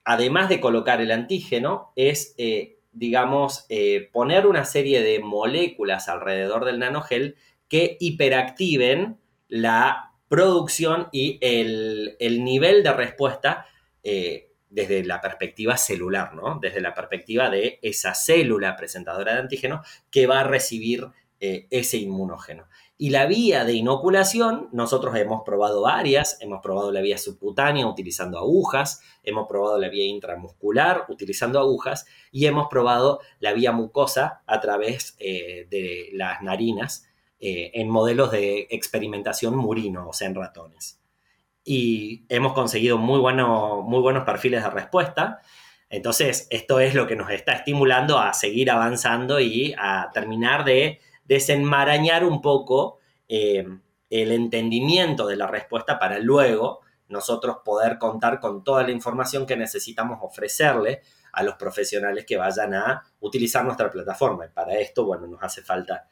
además 0.04 0.48
de 0.48 0.60
colocar 0.60 1.00
el 1.00 1.12
antígeno, 1.12 1.92
es 1.96 2.34
digamos, 2.94 3.66
eh, 3.68 4.08
poner 4.12 4.46
una 4.46 4.64
serie 4.64 5.02
de 5.02 5.18
moléculas 5.18 6.08
alrededor 6.08 6.64
del 6.64 6.78
nanogel 6.78 7.36
que 7.68 7.96
hiperactiven 8.00 9.18
la 9.48 10.12
producción 10.28 11.08
y 11.12 11.38
el, 11.40 12.16
nivel 12.44 12.82
de 12.82 12.92
respuesta 12.92 13.66
eh, 14.02 14.50
desde 14.70 15.04
la 15.04 15.20
perspectiva 15.20 15.76
celular, 15.76 16.34
¿no? 16.34 16.58
Desde 16.60 16.80
la 16.80 16.94
perspectiva 16.94 17.50
de 17.50 17.78
esa 17.82 18.14
célula 18.14 18.76
presentadora 18.76 19.34
de 19.34 19.40
antígeno 19.40 19.82
que 20.10 20.26
va 20.26 20.40
a 20.40 20.44
recibir 20.44 21.08
eh, 21.40 21.66
ese 21.70 21.98
inmunógeno. 21.98 22.66
Y 22.96 23.10
la 23.10 23.26
vía 23.26 23.64
de 23.64 23.74
inoculación, 23.74 24.68
nosotros 24.72 25.16
hemos 25.16 25.42
probado 25.44 25.82
varias, 25.82 26.38
hemos 26.40 26.60
probado 26.62 26.92
la 26.92 27.00
vía 27.00 27.18
subcutánea 27.18 27.86
utilizando 27.86 28.38
agujas, 28.38 29.02
hemos 29.24 29.48
probado 29.48 29.78
la 29.78 29.88
vía 29.88 30.06
intramuscular 30.06 31.06
utilizando 31.08 31.58
agujas 31.58 32.06
y 32.30 32.46
hemos 32.46 32.68
probado 32.68 33.20
la 33.40 33.52
vía 33.52 33.72
mucosa 33.72 34.42
a 34.46 34.60
través 34.60 35.16
eh, 35.18 35.66
de 35.68 36.10
las 36.12 36.40
narinas 36.40 37.08
eh, 37.40 37.72
en 37.74 37.90
modelos 37.90 38.30
de 38.30 38.68
experimentación 38.70 39.56
murino, 39.56 40.08
o 40.08 40.12
sea, 40.12 40.28
en 40.28 40.36
ratones. 40.36 41.00
Y 41.64 42.24
hemos 42.28 42.52
conseguido 42.52 42.96
muy, 42.96 43.20
muy 43.20 44.00
buenos 44.00 44.24
perfiles 44.24 44.62
de 44.62 44.70
respuesta. 44.70 45.40
Entonces, 45.90 46.46
esto 46.50 46.78
es 46.78 46.94
lo 46.94 47.06
que 47.06 47.16
nos 47.16 47.30
está 47.30 47.52
estimulando 47.52 48.18
a 48.18 48.32
seguir 48.34 48.70
avanzando 48.70 49.40
y 49.40 49.74
a 49.76 50.10
terminar 50.14 50.64
de 50.64 51.00
desenmarañar 51.24 52.24
un 52.24 52.40
poco 52.40 52.98
eh, 53.28 53.66
el 54.10 54.32
entendimiento 54.32 55.26
de 55.26 55.36
la 55.36 55.46
respuesta 55.46 55.98
para 55.98 56.18
luego 56.18 56.80
nosotros 57.08 57.58
poder 57.64 57.98
contar 57.98 58.40
con 58.40 58.64
toda 58.64 58.82
la 58.82 58.90
información 58.90 59.46
que 59.46 59.56
necesitamos 59.56 60.18
ofrecerle 60.22 61.02
a 61.32 61.42
los 61.42 61.56
profesionales 61.56 62.24
que 62.26 62.36
vayan 62.36 62.74
a 62.74 63.02
utilizar 63.20 63.64
nuestra 63.64 63.90
plataforma. 63.90 64.46
Y 64.46 64.48
para 64.48 64.74
esto, 64.74 65.04
bueno, 65.04 65.26
nos 65.26 65.42
hace 65.42 65.62
falta 65.62 66.06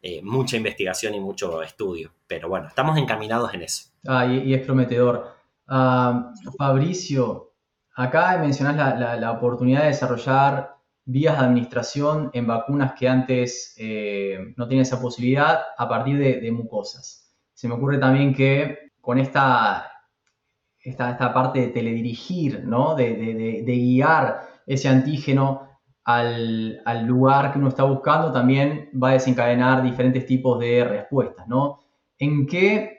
eh, 0.00 0.20
mucha 0.22 0.56
investigación 0.56 1.14
y 1.14 1.20
mucho 1.20 1.62
estudio. 1.62 2.12
Pero 2.26 2.48
bueno, 2.48 2.68
estamos 2.68 2.96
encaminados 2.96 3.52
en 3.54 3.62
eso. 3.62 3.90
Ah, 4.06 4.26
y, 4.26 4.54
es 4.54 4.64
prometedor. 4.64 5.34
Ah, 5.66 6.32
Fabricio, 6.56 7.52
acá 7.94 8.38
mencionás 8.38 8.98
la, 9.20 9.32
oportunidad 9.32 9.82
de 9.82 9.88
desarrollar 9.88 10.76
vías 11.08 11.38
de 11.38 11.46
administración 11.46 12.30
en 12.34 12.46
vacunas 12.46 12.92
que 12.92 13.08
antes 13.08 13.74
eh, 13.78 14.52
no 14.56 14.68
tenían 14.68 14.82
esa 14.82 15.00
posibilidad 15.00 15.60
a 15.76 15.88
partir 15.88 16.18
de, 16.18 16.52
mucosas. 16.52 17.34
Se 17.54 17.66
me 17.66 17.74
ocurre 17.74 17.96
también 17.96 18.34
que 18.34 18.90
con 19.00 19.18
esta, 19.18 19.90
esta, 20.78 21.12
esta 21.12 21.32
parte 21.32 21.60
de 21.60 21.68
teledirigir, 21.68 22.62
¿no? 22.66 22.94
de, 22.94 23.64
guiar 23.64 24.42
ese 24.66 24.90
antígeno 24.90 25.62
al, 26.04 26.82
lugar 27.06 27.52
que 27.52 27.58
uno 27.58 27.68
está 27.68 27.84
buscando, 27.84 28.30
también 28.30 28.90
va 29.02 29.10
a 29.10 29.12
desencadenar 29.14 29.82
diferentes 29.82 30.26
tipos 30.26 30.60
de 30.60 30.84
respuestas, 30.84 31.48
¿no? 31.48 31.78
¿En 32.18 32.46
qué, 32.46 32.98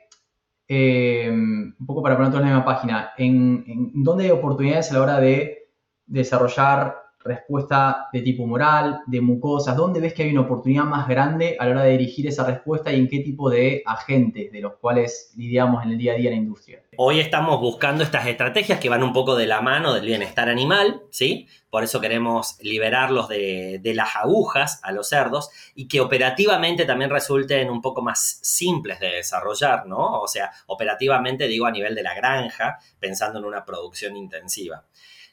eh, 0.68 1.30
un 1.30 1.86
poco 1.86 2.02
para 2.02 2.18
poner 2.18 2.34
en 2.34 2.40
la 2.40 2.46
misma 2.46 2.66
página, 2.66 3.12
en, 3.18 3.64
en 3.68 4.04
dónde 4.04 4.24
hay 4.24 4.32
oportunidades 4.32 4.90
a 4.90 4.96
la 4.96 5.02
hora 5.02 5.20
de 5.20 5.70
desarrollar 6.08 7.09
respuesta 7.24 8.08
de 8.14 8.22
tipo 8.22 8.48
moral, 8.48 9.02
de 9.06 9.22
mucosas? 9.22 9.76
¿Dónde 9.76 10.00
ves 10.00 10.14
que 10.14 10.24
hay 10.24 10.32
una 10.32 10.42
oportunidad 10.42 10.86
más 10.86 11.08
grande 11.08 11.58
a 11.60 11.66
la 11.66 11.72
hora 11.72 11.84
de 11.84 11.92
dirigir 11.92 12.28
esa 12.28 12.46
respuesta 12.46 12.92
y 12.92 13.00
en 13.00 13.08
qué 13.10 13.20
tipo 13.20 13.50
de 13.50 13.84
agentes 13.86 14.52
de 14.52 14.62
los 14.62 14.76
cuales 14.78 15.34
lidiamos 15.36 15.84
en 15.84 15.92
el 15.92 15.98
día 15.98 16.14
a 16.14 16.16
día 16.16 16.30
en 16.30 16.36
la 16.36 16.42
industria? 16.42 16.82
Hoy 16.98 17.20
estamos 17.20 17.60
buscando 17.60 18.04
estas 18.04 18.26
estrategias 18.28 18.80
que 18.80 18.90
van 18.90 19.04
un 19.04 19.14
poco 19.14 19.36
de 19.36 19.48
la 19.48 19.62
mano 19.62 19.94
del 19.94 20.06
bienestar 20.06 20.50
animal, 20.50 21.02
¿sí? 21.10 21.48
Por 21.70 21.84
eso 21.84 22.02
queremos 22.02 22.58
liberarlos 22.62 23.28
de, 23.28 23.80
de 23.82 23.94
las 23.94 24.16
agujas 24.16 24.80
a 24.84 24.92
los 24.92 25.10
cerdos 25.10 25.50
y 25.76 25.88
que 25.88 26.02
operativamente 26.02 26.86
también 26.86 27.10
resulten 27.10 27.70
un 27.70 27.82
poco 27.82 28.02
más 28.02 28.40
simples 28.42 29.00
de 29.00 29.08
desarrollar, 29.08 29.86
¿no? 29.86 30.22
O 30.22 30.28
sea, 30.28 30.52
operativamente 30.68 31.48
digo 31.48 31.66
a 31.66 31.72
nivel 31.72 31.96
de 31.96 32.04
la 32.04 32.16
granja, 32.16 32.80
pensando 33.00 33.40
en 33.40 33.46
una 33.46 33.66
producción 33.66 34.18
intensiva. 34.18 34.86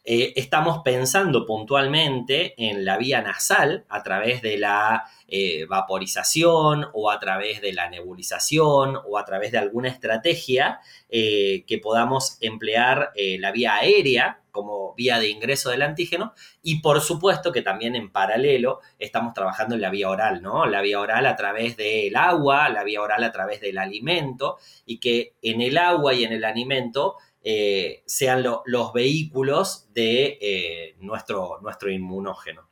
Eh, 0.09 0.35
estamos 0.37 0.83
pensando 0.85 1.45
puntualmente 1.45 2.55
en 2.59 2.85
la 2.85 2.97
vía 2.97 3.21
nasal 3.23 3.87
a 3.89 4.05
través 4.05 4.41
de 4.41 4.57
la 4.57 5.05
eh, 5.27 5.67
vaporización 5.69 6.87
o 6.93 7.11
a 7.11 7.19
través 7.19 7.61
de 7.61 7.73
la 7.73 7.91
nebulización 7.91 8.97
o 9.05 9.19
a 9.19 9.25
través 9.25 9.51
de 9.51 9.59
alguna 9.59 9.89
estrategia 9.89 10.79
eh, 11.09 11.65
que 11.67 11.79
podamos 11.79 12.39
emplear 12.41 13.11
la 13.17 13.51
vía 13.51 13.75
aérea 13.75 14.43
como 14.53 14.95
vía 14.95 15.19
de 15.19 15.29
ingreso 15.29 15.71
del 15.71 15.83
antígeno 15.83 16.33
y 16.63 16.81
por 16.81 17.01
supuesto 17.01 17.53
que 17.53 17.61
también 17.61 17.95
en 17.95 18.11
paralelo 18.11 18.81
estamos 18.99 19.35
trabajando 19.35 19.75
en 19.75 19.83
la 19.83 19.91
vía 19.91 20.09
oral, 20.09 20.41
¿no? 20.41 20.67
La 20.67 20.81
vía 20.83 20.99
oral 20.99 21.27
a 21.27 21.37
través 21.37 21.77
del 21.77 22.17
agua, 22.17 22.69
la 22.71 22.83
vía 22.83 23.03
oral 23.03 23.23
a 23.25 23.33
través 23.33 23.61
del 23.61 23.77
alimento 23.77 24.57
y 24.87 24.99
que 24.99 25.35
en 25.43 25.61
el 25.61 25.77
agua 25.77 26.15
y 26.15 26.25
en 26.25 26.33
el 26.33 26.45
alimento 26.45 27.17
eh, 27.49 28.03
sean 28.07 28.43
los 28.43 28.93
vehículos 28.93 29.87
de 29.95 30.37
eh, 30.41 30.97
nuestro, 30.99 31.61
nuestro 31.63 31.93
inmunógeno. 31.93 32.69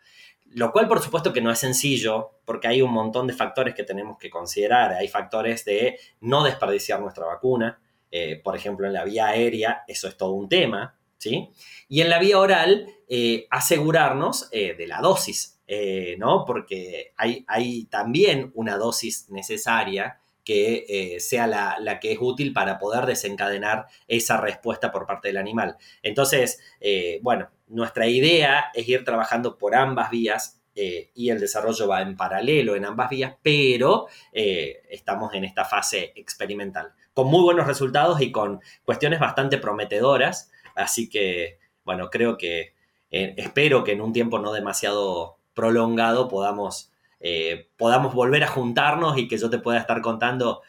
Lo 0.47 0.73
cual, 0.73 0.89
por 0.89 1.01
supuesto, 1.01 1.33
que 1.33 1.41
no 1.41 1.53
es 1.53 1.61
sencillo, 1.61 2.41
porque 2.45 2.67
hay 2.67 2.83
un 2.83 2.91
montón 2.91 3.29
de 3.29 3.35
factores 3.35 3.73
que 3.77 3.85
tenemos 3.85 4.19
que 4.19 4.31
considerar. 4.31 4.95
Hay 4.95 5.07
factores 5.07 5.65
de 5.65 5.97
no 6.23 6.43
desperdiciar 6.43 7.01
nuestra 7.01 7.25
vacuna. 7.25 7.81
Eh, 8.11 8.41
por 8.43 8.57
ejemplo, 8.57 8.89
en 8.89 8.95
la 8.95 9.05
vía 9.05 9.29
aérea, 9.29 9.85
eso 9.87 10.09
es 10.09 10.17
todo 10.17 10.33
un 10.33 10.49
tema. 10.49 10.99
¿sí? 11.19 11.51
Y 11.89 12.01
en 12.01 12.09
la 12.09 12.19
vía 12.19 12.41
oral, 12.41 12.89
asegurarnos 13.51 14.51
de 14.51 14.87
la 14.89 15.01
dosis, 15.01 15.61
¿no? 16.19 16.45
Porque 16.45 17.13
hay, 17.17 17.45
hay 17.47 17.85
también 17.85 18.51
una 18.57 18.77
dosis 18.77 19.31
necesaria 19.31 20.19
que 20.45 20.85
eh, 20.89 21.21
sea 21.21 21.47
la, 21.47 21.99
que 22.01 22.13
es 22.13 22.19
útil 22.21 22.53
para 22.53 22.79
poder 22.79 23.07
desencadenar 23.07 23.87
esa 24.07 24.37
respuesta 24.37 24.93
por 24.93 25.07
parte 25.07 25.29
del 25.29 25.39
animal. 25.39 25.77
Entonces, 26.03 26.61
eh, 26.81 27.19
bueno, 27.23 27.51
nuestra 27.69 28.07
idea 28.07 28.67
es 28.75 28.89
ir 28.89 29.05
trabajando 29.05 29.57
por 29.57 29.75
ambas 29.75 30.11
vías 30.11 30.61
eh, 30.75 31.11
y 31.15 31.31
el 31.31 31.41
desarrollo 31.41 31.89
va 31.89 32.03
en 32.03 32.17
paralelo 32.17 32.77
en 32.77 32.85
ambas 32.85 33.09
vías, 33.09 33.37
pero 33.43 34.07
estamos 34.33 35.33
en 35.35 35.45
esta 35.45 35.65
fase 35.65 36.13
experimental, 36.17 36.93
con 37.15 37.29
muy 37.29 37.43
buenos 37.43 37.67
resultados 37.67 38.21
y 38.21 38.33
con 38.33 38.61
cuestiones 38.85 39.21
bastante 39.21 39.59
prometedoras, 39.59 40.51
así 40.75 41.09
que, 41.09 41.59
bueno, 41.85 42.11
creo 42.11 42.37
que, 42.37 42.75
espero 43.11 43.85
que 43.85 43.93
en 43.93 44.01
un 44.01 44.13
tiempo 44.13 44.41
no 44.41 44.53
demasiado 44.53 45.39
prolongado 45.55 46.29
podamos 46.29 46.91
eh, 47.21 47.71
podamos 47.77 48.15
volver 48.15 48.45
a 48.45 48.49
juntarnos 48.49 49.17
y 49.19 49.29
que 49.29 49.39
yo 49.39 49.51
te 49.51 49.59
pueda 49.59 49.79
estar 49.79 50.01
contando, 50.01 50.63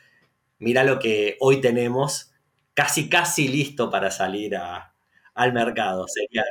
mira 0.59 0.83
lo 0.83 0.99
que 0.99 1.37
hoy 1.39 1.61
tenemos 1.61 2.31
casi, 2.75 3.09
casi 3.09 3.47
listo 3.47 3.89
para 3.89 4.11
salir 4.11 4.55
al 4.55 5.53
mercado. 5.53 6.05
Sería 6.07 6.43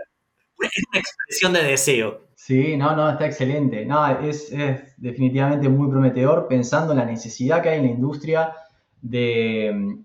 una, 0.58 0.68
expresión 0.94 1.52
de 1.52 1.62
deseo. 1.62 2.24
Sí, 2.34 2.76
no, 2.76 2.96
no, 2.96 3.08
está 3.10 3.26
excelente. 3.26 3.86
No, 3.86 4.06
es, 4.20 4.52
definitivamente 4.96 5.68
muy 5.68 5.88
prometedor 5.88 6.48
pensando 6.48 6.92
en 6.92 6.98
la 6.98 7.04
necesidad 7.04 7.62
que 7.62 7.68
hay 7.68 7.78
en 7.78 7.86
la 7.86 7.92
industria 7.92 8.52
de, 9.00 10.02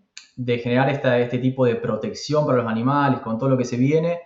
generar 0.62 0.90
este 0.90 1.40
tipo 1.40 1.66
de 1.66 1.76
protección 1.76 2.46
para 2.46 2.60
los 2.60 2.68
animales 2.68 3.22
con 3.22 3.38
todo 3.38 3.50
lo 3.50 3.58
que 3.58 3.66
se 3.66 3.78
viene. 3.78 4.20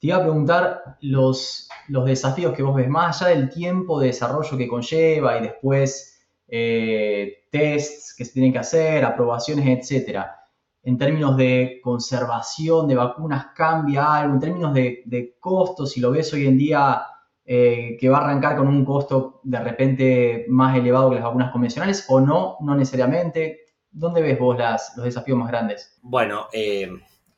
Te 0.00 0.08
iba 0.08 0.16
a 0.16 0.22
preguntar 0.22 0.96
los, 1.00 1.63
los 1.88 2.04
desafíos 2.04 2.54
que 2.54 2.62
vos 2.62 2.74
ves, 2.74 2.88
más 2.88 3.22
allá 3.22 3.34
del 3.34 3.50
tiempo 3.50 4.00
de 4.00 4.08
desarrollo 4.08 4.56
que 4.56 4.68
conlleva 4.68 5.38
y 5.38 5.42
después 5.42 6.14
eh, 6.48 7.46
tests 7.50 8.14
que 8.16 8.24
se 8.24 8.32
tienen 8.32 8.52
que 8.52 8.58
hacer, 8.58 9.04
aprobaciones, 9.04 9.66
etcétera. 9.66 10.40
En 10.82 10.98
términos 10.98 11.36
de 11.36 11.80
conservación 11.82 12.86
de 12.86 12.94
vacunas, 12.94 13.46
¿cambia 13.54 14.14
algo? 14.14 14.34
En 14.34 14.40
términos 14.40 14.74
de, 14.74 15.36
costos, 15.40 15.92
si 15.92 16.00
lo 16.00 16.10
ves 16.10 16.32
hoy 16.34 16.46
en 16.46 16.58
día 16.58 17.02
eh, 17.44 17.96
que 17.98 18.08
va 18.08 18.18
a 18.18 18.24
arrancar 18.24 18.56
con 18.56 18.68
un 18.68 18.84
costo 18.84 19.40
de 19.44 19.60
repente 19.60 20.46
más 20.48 20.76
elevado 20.76 21.10
que 21.10 21.16
las 21.16 21.24
vacunas 21.24 21.52
convencionales 21.52 22.04
o 22.08 22.20
no, 22.20 22.58
no 22.60 22.74
necesariamente. 22.74 23.60
¿Dónde 23.90 24.20
ves 24.20 24.38
vos 24.38 24.58
los 24.96 25.04
desafíos 25.04 25.38
más 25.38 25.48
grandes? 25.48 25.98
Bueno, 26.02 26.48
eh, 26.52 26.90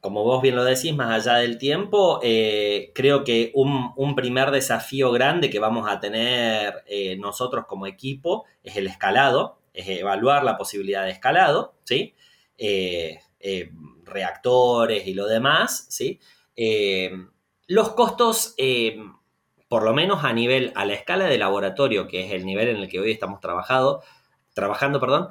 como 0.07 0.23
vos 0.23 0.40
bien 0.40 0.55
lo 0.55 0.62
decís, 0.62 0.95
más 0.95 1.11
allá 1.11 1.38
del 1.38 1.59
tiempo, 1.59 2.21
eh, 2.23 2.92
creo 2.95 3.25
que 3.25 3.51
un, 3.57 4.14
primer 4.14 4.53
desafío 4.53 5.11
grande 5.11 5.51
que 5.51 5.59
vamos 5.59 5.90
a 5.90 5.99
tener 5.99 6.85
eh, 6.87 7.16
nosotros 7.16 7.64
como 7.66 7.88
equipo 7.88 8.45
es 8.62 8.77
el 8.77 8.87
escalado, 8.87 9.59
es 9.75 9.88
evaluar 9.88 10.45
la 10.45 10.57
posibilidad 10.57 11.03
de 11.03 11.11
escalado, 11.11 11.75
¿sí? 11.83 12.14
Eh, 12.57 13.19
reactores 14.05 15.09
y 15.09 15.14
lo 15.14 15.27
demás, 15.27 15.87
¿sí? 15.90 16.21
los 17.66 17.88
costos, 17.95 18.55
por 19.66 19.83
lo 19.83 19.92
menos 19.92 20.23
a 20.23 20.33
nivel, 20.33 20.73
a 20.77 20.85
la 20.85 20.95
escala 20.95 21.25
de 21.25 21.37
laboratorio, 21.37 22.07
que 22.07 22.27
es 22.27 22.33
el 22.33 22.47
nivel 22.47 22.69
en 22.69 22.77
el 22.77 22.88
que 22.88 23.01
hoy 23.01 23.11
estamos 23.11 23.40
trabajando, 23.40 24.05
trabajando, 24.55 25.01
perdón, 25.01 25.31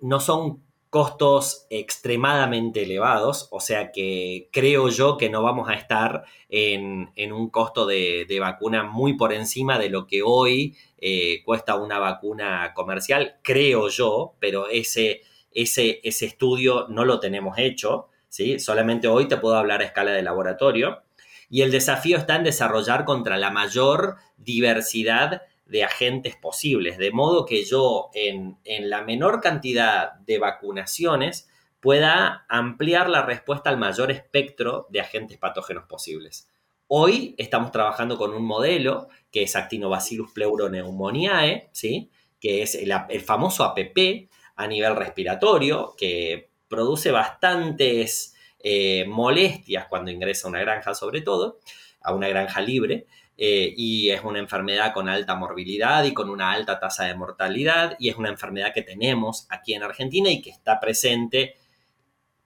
no 0.00 0.18
son 0.18 0.64
costos 0.90 1.66
extremadamente 1.68 2.82
elevados, 2.82 3.48
o 3.50 3.60
sea 3.60 3.92
que 3.92 4.48
creo 4.52 4.88
yo 4.88 5.18
que 5.18 5.28
no 5.28 5.42
vamos 5.42 5.68
a 5.68 5.74
estar 5.74 6.24
en, 6.48 7.10
un 7.32 7.50
costo 7.50 7.86
de, 7.86 8.38
vacuna 8.40 8.84
muy 8.84 9.16
por 9.16 9.32
encima 9.32 9.78
de 9.78 9.90
lo 9.90 10.06
que 10.06 10.22
hoy 10.22 10.76
eh, 10.98 11.42
cuesta 11.44 11.76
una 11.76 11.98
vacuna 11.98 12.72
comercial, 12.74 13.36
creo 13.42 13.88
yo, 13.88 14.34
pero 14.40 14.68
ese, 14.68 15.20
ese, 15.52 16.00
ese 16.04 16.26
estudio 16.26 16.86
no 16.88 17.04
lo 17.04 17.20
tenemos 17.20 17.58
hecho, 17.58 18.08
¿sí? 18.28 18.58
solamente 18.58 19.08
hoy 19.08 19.28
te 19.28 19.36
puedo 19.36 19.56
hablar 19.56 19.82
a 19.82 19.84
escala 19.84 20.12
de 20.12 20.22
laboratorio. 20.22 21.02
Y 21.50 21.62
el 21.62 21.70
desafío 21.70 22.18
está 22.18 22.36
en 22.36 22.44
desarrollar 22.44 23.06
contra 23.06 23.38
la 23.38 23.50
mayor 23.50 24.16
diversidad 24.36 25.42
de 25.68 25.84
agentes 25.84 26.34
posibles, 26.34 26.98
de 26.98 27.10
modo 27.10 27.44
que 27.44 27.64
yo 27.64 28.10
en, 28.14 28.58
la 28.64 29.02
menor 29.02 29.40
cantidad 29.40 30.14
de 30.14 30.38
vacunaciones 30.38 31.48
pueda 31.80 32.46
ampliar 32.48 33.08
la 33.08 33.22
respuesta 33.22 33.70
al 33.70 33.76
mayor 33.76 34.10
espectro 34.10 34.86
de 34.88 35.00
agentes 35.00 35.38
patógenos 35.38 35.84
posibles. 35.84 36.48
Hoy 36.86 37.34
estamos 37.36 37.70
trabajando 37.70 38.16
con 38.16 38.32
un 38.32 38.44
modelo 38.44 39.08
que 39.30 39.42
es 39.42 39.54
Actinobacillus 39.56 40.32
pleuroneumoniae, 40.32 41.68
¿sí? 41.72 42.10
que 42.40 42.62
es 42.62 42.74
el, 42.74 43.20
famoso 43.20 43.62
APP 43.64 44.30
a 44.56 44.66
nivel 44.66 44.96
respiratorio, 44.96 45.94
que 45.98 46.50
produce 46.66 47.10
bastantes 47.10 48.34
eh, 48.58 49.04
molestias 49.06 49.86
cuando 49.86 50.10
ingresa 50.10 50.48
a 50.48 50.50
una 50.50 50.60
granja 50.60 50.94
sobre 50.94 51.20
todo, 51.20 51.58
a 52.00 52.14
una 52.14 52.28
granja 52.28 52.62
libre, 52.62 53.06
eh, 53.40 53.72
y 53.76 54.10
es 54.10 54.24
una 54.24 54.40
enfermedad 54.40 54.92
con 54.92 55.08
alta 55.08 55.36
morbilidad 55.36 56.02
y 56.02 56.12
con 56.12 56.28
una 56.28 56.50
alta 56.50 56.80
tasa 56.80 57.04
de 57.04 57.14
mortalidad 57.14 57.94
y 58.00 58.08
es 58.08 58.16
una 58.16 58.30
enfermedad 58.30 58.72
que 58.74 58.82
tenemos 58.82 59.46
aquí 59.48 59.74
en 59.74 59.84
Argentina 59.84 60.28
y 60.28 60.42
que 60.42 60.50
está 60.50 60.80
presente, 60.80 61.54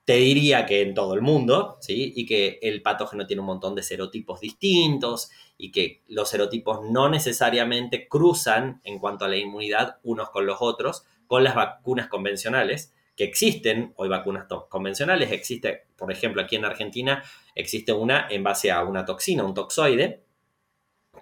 te 0.05 0.17
diría 0.17 0.67
que 0.67 0.83
en 0.83 0.93
todo 0.93 1.15
el 1.15 1.23
mundo, 1.23 1.79
¿sí? 1.81 2.13
Y 2.15 2.27
que 2.27 2.59
el 2.61 2.83
patógeno 2.83 3.27
tiene 3.27 3.41
un 3.41 3.47
montón 3.47 3.75
de 3.75 3.83
serotipos 3.83 4.41
distintos 4.41 5.31
y 5.57 5.73
que 5.73 6.03
los 6.09 6.29
serotipos 6.29 6.81
no 6.91 7.09
necesariamente 7.09 8.07
cruzan 8.07 8.83
en 8.85 8.99
cuanto 8.99 9.25
a 9.25 9.29
la 9.29 9.39
inmunidad 9.39 9.97
unos 10.03 10.29
con 10.29 10.45
los 10.45 10.59
otros 10.61 11.05
con 11.27 11.43
las 11.43 11.55
vacunas 11.55 12.09
convencionales 12.09 12.93
que 13.17 13.25
existen, 13.25 13.93
hoy 13.97 14.09
vacunas 14.09 14.47
convencionales, 14.69 15.33
existe, 15.33 15.87
por 15.97 16.11
ejemplo, 16.13 16.43
aquí 16.43 16.57
en 16.57 16.65
Argentina 16.65 17.23
existe 17.55 17.93
una 17.93 18.27
en 18.29 18.43
base 18.43 18.71
a 18.71 18.83
una 18.85 19.05
toxina, 19.05 19.45
un 19.45 19.55
toxoide, 19.55 20.22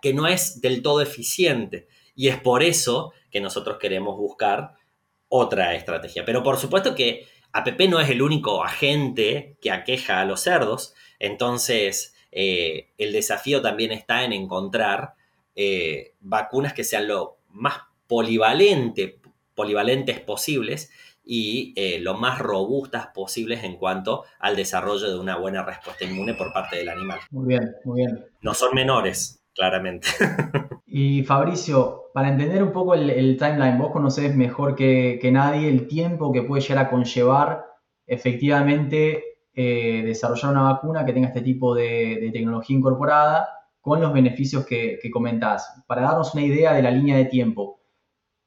que 0.00 0.14
no 0.14 0.26
es 0.26 0.60
del 0.60 0.82
todo 0.82 1.00
eficiente. 1.00 1.88
Y 2.14 2.28
es 2.28 2.38
por 2.38 2.62
eso 2.62 3.12
que 3.30 3.40
nosotros 3.40 3.78
queremos 3.78 4.16
buscar 4.16 4.74
otra 5.28 5.74
estrategia. 5.74 6.24
Pero 6.24 6.42
por 6.42 6.58
supuesto 6.58 6.94
que 6.94 7.26
APP 7.52 7.88
no 7.88 8.00
es 8.00 8.10
el 8.10 8.22
único 8.22 8.62
agente 8.62 9.56
que 9.60 9.70
aqueja 9.70 10.20
a 10.20 10.24
los 10.24 10.40
cerdos. 10.40 10.94
Entonces, 11.18 12.14
eh, 12.32 12.90
el 12.98 13.12
desafío 13.12 13.60
también 13.60 13.92
está 13.92 14.24
en 14.24 14.32
encontrar 14.32 15.14
eh, 15.54 16.14
vacunas 16.20 16.72
que 16.72 16.84
sean 16.84 17.08
lo 17.08 17.38
más 17.48 17.78
polivalente, 18.06 19.20
polivalentes 19.54 20.20
posibles 20.20 20.90
y 21.24 21.72
eh, 21.76 22.00
lo 22.00 22.14
más 22.14 22.38
robustas 22.38 23.08
posibles 23.08 23.62
en 23.64 23.76
cuanto 23.76 24.24
al 24.38 24.56
desarrollo 24.56 25.08
de 25.08 25.18
una 25.18 25.36
buena 25.36 25.64
respuesta 25.64 26.04
inmune 26.04 26.34
por 26.34 26.52
parte 26.52 26.76
del 26.76 26.88
animal. 26.88 27.20
Muy 27.30 27.48
bien, 27.48 27.76
muy 27.84 28.00
bien. 28.00 28.26
No 28.40 28.54
son 28.54 28.74
menores, 28.74 29.39
claramente. 29.54 30.08
y 30.86 31.22
Fabricio, 31.24 32.04
para 32.14 32.28
entender 32.28 32.62
un 32.62 32.72
poco 32.72 32.94
el, 32.94 33.36
timeline, 33.38 33.78
vos 33.78 33.92
conocés 33.92 34.34
mejor 34.34 34.74
que, 34.74 35.20
nadie 35.32 35.68
el 35.68 35.86
tiempo 35.86 36.32
que 36.32 36.42
puede 36.42 36.62
llegar 36.62 36.86
a 36.86 36.90
conllevar 36.90 37.66
efectivamente 38.06 39.24
eh, 39.54 40.02
desarrollar 40.04 40.52
una 40.52 40.72
vacuna 40.72 41.04
que 41.04 41.12
tenga 41.12 41.28
este 41.28 41.42
tipo 41.42 41.74
de 41.74 42.30
tecnología 42.32 42.76
incorporada 42.76 43.48
con 43.80 44.00
los 44.00 44.12
beneficios 44.12 44.66
que, 44.66 44.98
comentás. 45.12 45.82
Para 45.86 46.02
darnos 46.02 46.34
una 46.34 46.44
idea 46.44 46.72
de 46.74 46.82
la 46.82 46.90
línea 46.90 47.16
de 47.16 47.24
tiempo, 47.24 47.80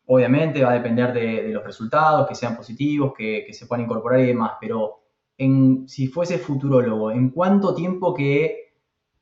obviamente 0.06 0.64
va 0.64 0.72
a 0.72 0.76
depender 0.76 1.14
de, 1.14 1.50
los 1.50 1.64
resultados, 1.64 2.28
que 2.28 2.36
sean 2.36 2.56
positivos, 2.56 3.14
que, 3.18 3.48
se 3.52 3.66
puedan 3.66 3.86
incorporar 3.86 4.20
y 4.20 4.28
demás, 4.28 4.54
pero 4.62 5.00
si 5.88 6.08
fuese 6.08 6.38
futurólogo, 6.38 7.12
¿en 7.12 7.30
cuánto 7.32 7.74
tiempo 7.74 8.14
que 8.14 8.63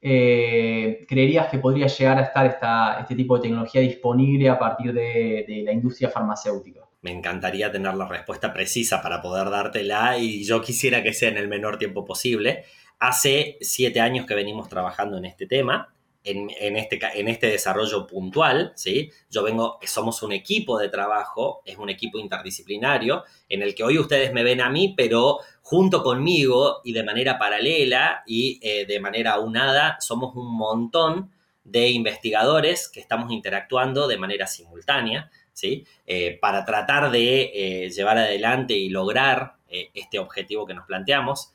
eh, 0.02 1.06
creerías 1.08 1.48
que 1.48 1.60
podría 1.60 1.88
llegar 1.88 2.18
a 2.18 2.24
estar 2.24 2.46
esta, 2.46 3.00
este 3.00 3.16
tipo 3.16 3.36
de 3.36 3.44
tecnología 3.44 3.82
disponible 3.82 4.50
a 4.50 4.58
partir 4.58 4.94
de, 4.94 5.46
de 5.48 5.62
la 5.64 5.72
industria 5.72 6.10
farmacéutica? 6.10 6.82
Me 7.02 7.12
encantaría 7.12 7.72
tener 7.72 7.94
la 7.94 8.08
respuesta 8.08 8.52
precisa 8.54 9.02
para 9.02 9.22
poder 9.22 9.50
dártela 9.50 10.18
y 10.18 10.44
yo 10.44 10.62
quisiera 10.62 11.02
que 11.04 11.14
sea 11.14 11.30
en 11.30 11.38
el 11.38 11.48
menor 11.48 11.78
tiempo 11.78 12.06
posible. 12.06 12.64
Hace 13.00 13.58
siete 13.62 14.00
años 14.00 14.26
que 14.26 14.36
venimos 14.36 14.70
trabajando 14.70 15.18
en 15.18 15.26
este 15.26 15.48
tema 15.48 15.94
en, 16.24 16.78
este, 16.78 17.00
en 17.16 17.28
este 17.28 17.48
desarrollo 17.48 18.06
puntual, 18.06 18.74
¿sí? 18.76 19.12
Yo 19.30 19.44
vengo, 19.44 19.80
somos 19.84 20.22
un 20.22 20.32
equipo 20.32 20.78
de 20.78 20.90
trabajo, 20.90 21.62
es 21.66 21.78
un 21.78 21.90
equipo 21.90 22.20
interdisciplinario, 22.20 23.24
en 23.50 23.64
el 23.64 23.74
que 23.74 23.84
hoy 23.84 23.98
ustedes 23.98 24.32
me 24.32 24.44
ven 24.44 24.62
a 24.62 24.70
mí, 24.70 24.94
pero 24.96 25.40
junto 25.62 26.04
conmigo 26.04 26.82
y 26.84 26.94
de 26.94 27.04
manera 27.04 27.40
paralela 27.40 28.24
y 28.28 28.60
eh, 28.62 28.86
de 28.86 29.00
manera 29.00 29.34
aunada, 29.34 29.98
somos 30.00 30.36
un 30.36 30.56
montón 30.56 31.32
de 31.64 31.90
investigadores 31.90 32.88
que 32.90 33.00
estamos 33.00 33.32
interactuando 33.32 34.08
de 34.08 34.18
manera 34.18 34.46
simultánea, 34.46 35.32
¿sí? 35.54 35.86
Eh, 36.06 36.38
para 36.40 36.66
tratar 36.66 37.12
de 37.12 37.52
eh, 37.54 37.90
llevar 37.90 38.18
adelante 38.18 38.74
y 38.74 38.90
lograr 38.90 39.56
este 39.94 40.20
objetivo 40.20 40.66
que 40.66 40.74
nos 40.74 40.86
planteamos. 40.86 41.54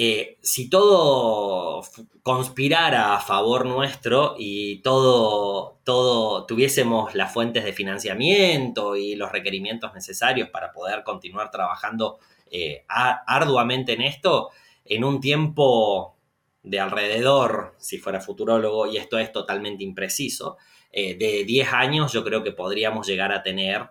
Eh, 0.00 0.38
si 0.42 0.70
todo 0.70 1.82
conspirara 2.22 3.16
a 3.16 3.20
favor 3.20 3.66
nuestro 3.66 4.36
y 4.38 4.80
todo, 4.82 5.80
todo 5.82 6.46
tuviésemos 6.46 7.16
las 7.16 7.32
fuentes 7.32 7.64
de 7.64 7.72
financiamiento 7.72 8.94
y 8.94 9.16
los 9.16 9.32
requerimientos 9.32 9.92
necesarios 9.94 10.50
para 10.50 10.72
poder 10.72 11.02
continuar 11.02 11.50
trabajando 11.50 12.20
eh, 12.48 12.84
arduamente 12.88 13.94
en 13.94 14.02
esto, 14.02 14.50
en 14.84 15.02
un 15.02 15.20
tiempo 15.20 16.16
de 16.62 16.78
alrededor, 16.78 17.74
si 17.78 17.98
fuera 17.98 18.20
futurólogo, 18.20 18.86
y 18.86 18.98
esto 18.98 19.18
es 19.18 19.32
totalmente 19.32 19.82
impreciso, 19.82 20.58
eh, 20.92 21.16
de 21.16 21.42
10 21.42 21.72
años 21.72 22.12
yo 22.12 22.22
creo 22.22 22.44
que 22.44 22.52
podríamos 22.52 23.04
llegar 23.04 23.32
a 23.32 23.42
tener 23.42 23.90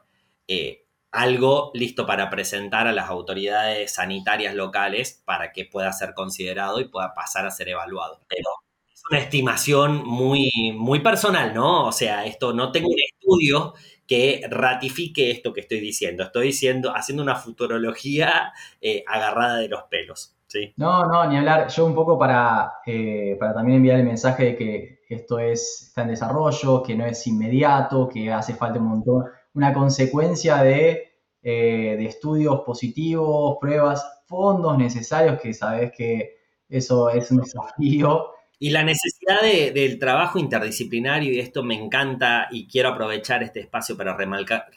algo 1.12 1.72
listo 1.74 2.06
para 2.06 2.30
presentar 2.30 2.88
a 2.88 2.92
las 2.92 3.10
autoridades 3.10 3.94
sanitarias 3.94 4.56
locales 4.56 5.22
para 5.26 5.52
que 5.52 5.66
pueda 5.66 5.92
ser 5.94 6.14
considerado 6.14 6.80
y 6.80 6.90
pueda 6.90 7.14
pasar 7.14 7.46
a 7.46 7.52
ser 7.52 7.70
evaluado. 7.70 8.22
Pero 8.28 8.50
es 8.94 9.02
una 9.10 9.20
estimación 9.20 10.04
muy, 10.06 10.52
muy 10.76 11.00
personal, 11.00 11.54
¿no? 11.54 11.88
O 11.88 11.92
sea, 11.92 12.26
esto 12.26 12.54
no 12.54 12.72
tengo 12.72 12.90
un 12.90 13.00
estudio 13.00 13.74
que 14.06 14.42
ratifique 14.50 15.32
esto 15.32 15.54
que 15.54 15.62
estoy 15.62 15.80
diciendo. 15.80 16.24
Estoy 16.24 16.48
diciendo, 16.48 16.94
haciendo 16.96 17.24
una 17.24 17.36
futurología 17.36 18.54
eh, 18.82 19.04
agarrada 19.08 19.58
de 19.58 19.68
los 19.68 19.84
pelos. 19.84 20.38
No, 20.78 21.06
no, 21.06 21.28
ni 21.28 21.38
hablar. 21.38 21.68
Yo 21.68 21.86
un 21.86 21.94
poco 21.94 22.18
para, 22.18 22.76
eh, 22.86 23.36
para 23.40 23.54
también 23.54 23.78
enviar 23.78 24.00
el 24.00 24.06
mensaje 24.06 24.46
de 24.46 24.56
que 24.56 25.00
esto 25.10 25.40
es, 25.40 25.88
está 25.88 26.04
en 26.04 26.10
desarrollo, 26.10 26.84
que 26.84 26.96
no 26.96 27.06
es 27.06 27.28
inmediato, 27.28 28.08
que 28.08 28.32
hace 28.32 28.54
falta 28.54 28.80
un 28.80 28.88
montón 28.88 29.26
una 29.58 29.74
consecuencia 29.74 30.62
de, 30.62 31.16
eh, 31.42 31.96
de 31.98 32.06
estudios 32.06 32.62
positivos, 32.62 33.58
pruebas, 33.60 34.06
fondos 34.28 34.78
necesarios, 34.78 35.42
que 35.42 35.52
sabes 35.52 35.92
que 35.98 36.38
eso 36.70 37.10
es 37.10 37.32
un 37.32 37.40
desafío. 37.40 38.28
Y 38.60 38.70
la 38.70 38.84
necesidad 38.84 39.42
del 39.42 39.98
trabajo 39.98 40.38
interdisciplinario, 40.38 41.34
y 41.34 41.40
esto 41.40 41.64
me 41.64 41.74
encanta 41.74 42.48
y 42.52 42.68
quiero 42.68 42.90
aprovechar 42.90 43.42
este 43.42 43.62
espacio 43.62 43.98
para 43.98 44.16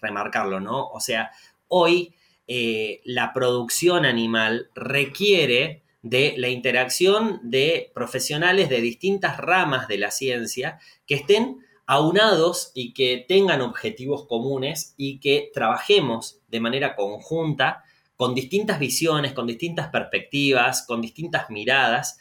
remarcarlo, 0.01 0.61
¿no? 0.61 0.89
O 0.89 1.01
sea, 1.01 1.31
hoy 1.69 2.15
eh, 2.47 3.03
la 3.05 3.35
producción 3.35 4.07
animal 4.07 4.71
requiere 4.75 5.83
de 6.01 6.35
la 6.39 6.49
interacción 6.49 7.39
de 7.43 7.91
profesionales 7.95 8.71
de 8.71 8.81
distintas 8.81 9.37
ramas 9.37 9.89
de 9.89 9.99
la 9.99 10.11
ciencia 10.11 10.79
que 11.07 11.17
estén 11.17 11.59
aunados 11.91 12.71
y 12.73 12.95
que 12.95 13.25
tengan 13.27 13.61
objetivos 13.63 14.25
comunes 14.29 14.95
y 14.97 15.19
que 15.19 15.51
trabajemos 15.53 16.39
de 16.47 16.61
manera 16.61 16.95
conjunta 16.95 17.83
con 18.15 18.33
distintas 18.33 18.79
visiones, 18.79 19.33
con 19.33 19.49
distintas 19.49 19.89
perspectivas, 19.89 20.87
con 20.87 21.01
distintas 21.01 21.51
miradas, 21.51 22.17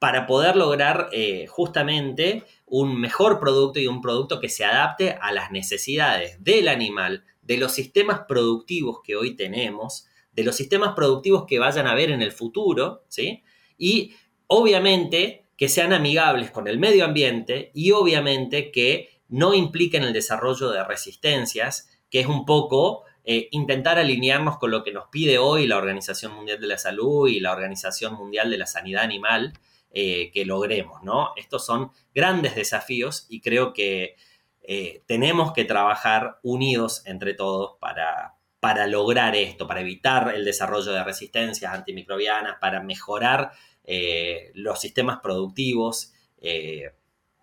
para 0.00 0.26
poder 0.26 0.56
lograr 0.56 1.08
eh, 1.12 1.46
justamente 1.46 2.42
un 2.66 3.00
mejor 3.00 3.38
producto 3.38 3.78
y 3.78 3.86
un 3.86 4.00
producto 4.00 4.40
que 4.40 4.48
se 4.48 4.64
adapte 4.64 5.16
a 5.20 5.30
las 5.30 5.52
necesidades 5.52 6.42
del 6.42 6.66
animal, 6.66 7.22
de 7.42 7.58
los 7.58 7.70
sistemas 7.70 8.22
productivos 8.26 9.02
que 9.04 9.14
hoy 9.14 9.36
tenemos, 9.36 10.08
de 10.32 10.42
los 10.42 10.56
sistemas 10.56 10.94
productivos 10.96 11.44
que 11.46 11.60
vayan 11.60 11.86
a 11.86 11.92
haber 11.92 12.10
en 12.10 12.22
el 12.22 12.32
futuro, 12.32 13.04
¿sí? 13.06 13.44
Y 13.78 14.16
obviamente 14.48 15.45
que 15.56 15.68
sean 15.68 15.92
amigables 15.92 16.50
con 16.50 16.68
el 16.68 16.78
medio 16.78 17.04
ambiente 17.04 17.70
y 17.74 17.92
obviamente 17.92 18.70
que 18.70 19.20
no 19.28 19.54
impliquen 19.54 20.02
el 20.02 20.12
desarrollo 20.12 20.70
de 20.70 20.84
resistencias, 20.84 21.90
que 22.10 22.20
es 22.20 22.26
un 22.26 22.44
poco 22.44 23.04
eh, 23.24 23.48
intentar 23.50 23.98
alinearnos 23.98 24.58
con 24.58 24.70
lo 24.70 24.84
que 24.84 24.92
nos 24.92 25.08
pide 25.08 25.38
hoy 25.38 25.66
la 25.66 25.78
Organización 25.78 26.32
Mundial 26.32 26.60
de 26.60 26.68
la 26.68 26.78
Salud 26.78 27.28
y 27.28 27.40
la 27.40 27.52
Organización 27.52 28.14
Mundial 28.14 28.50
de 28.50 28.58
la 28.58 28.66
Sanidad 28.66 29.02
Animal, 29.02 29.52
eh, 29.90 30.30
que 30.32 30.44
logremos, 30.44 31.02
¿no? 31.02 31.30
Estos 31.36 31.64
son 31.66 31.90
grandes 32.14 32.54
desafíos 32.54 33.26
y 33.28 33.40
creo 33.40 33.72
que 33.72 34.16
eh, 34.62 35.02
tenemos 35.06 35.52
que 35.52 35.64
trabajar 35.64 36.38
unidos 36.42 37.02
entre 37.06 37.34
todos 37.34 37.78
para, 37.80 38.34
para 38.60 38.86
lograr 38.86 39.34
esto, 39.34 39.66
para 39.66 39.80
evitar 39.80 40.34
el 40.34 40.44
desarrollo 40.44 40.92
de 40.92 41.02
resistencias 41.02 41.72
antimicrobianas, 41.72 42.58
para 42.60 42.82
mejorar 42.82 43.52
eh, 43.86 44.50
los 44.54 44.80
sistemas 44.80 45.20
productivos, 45.22 46.12
eh, 46.38 46.90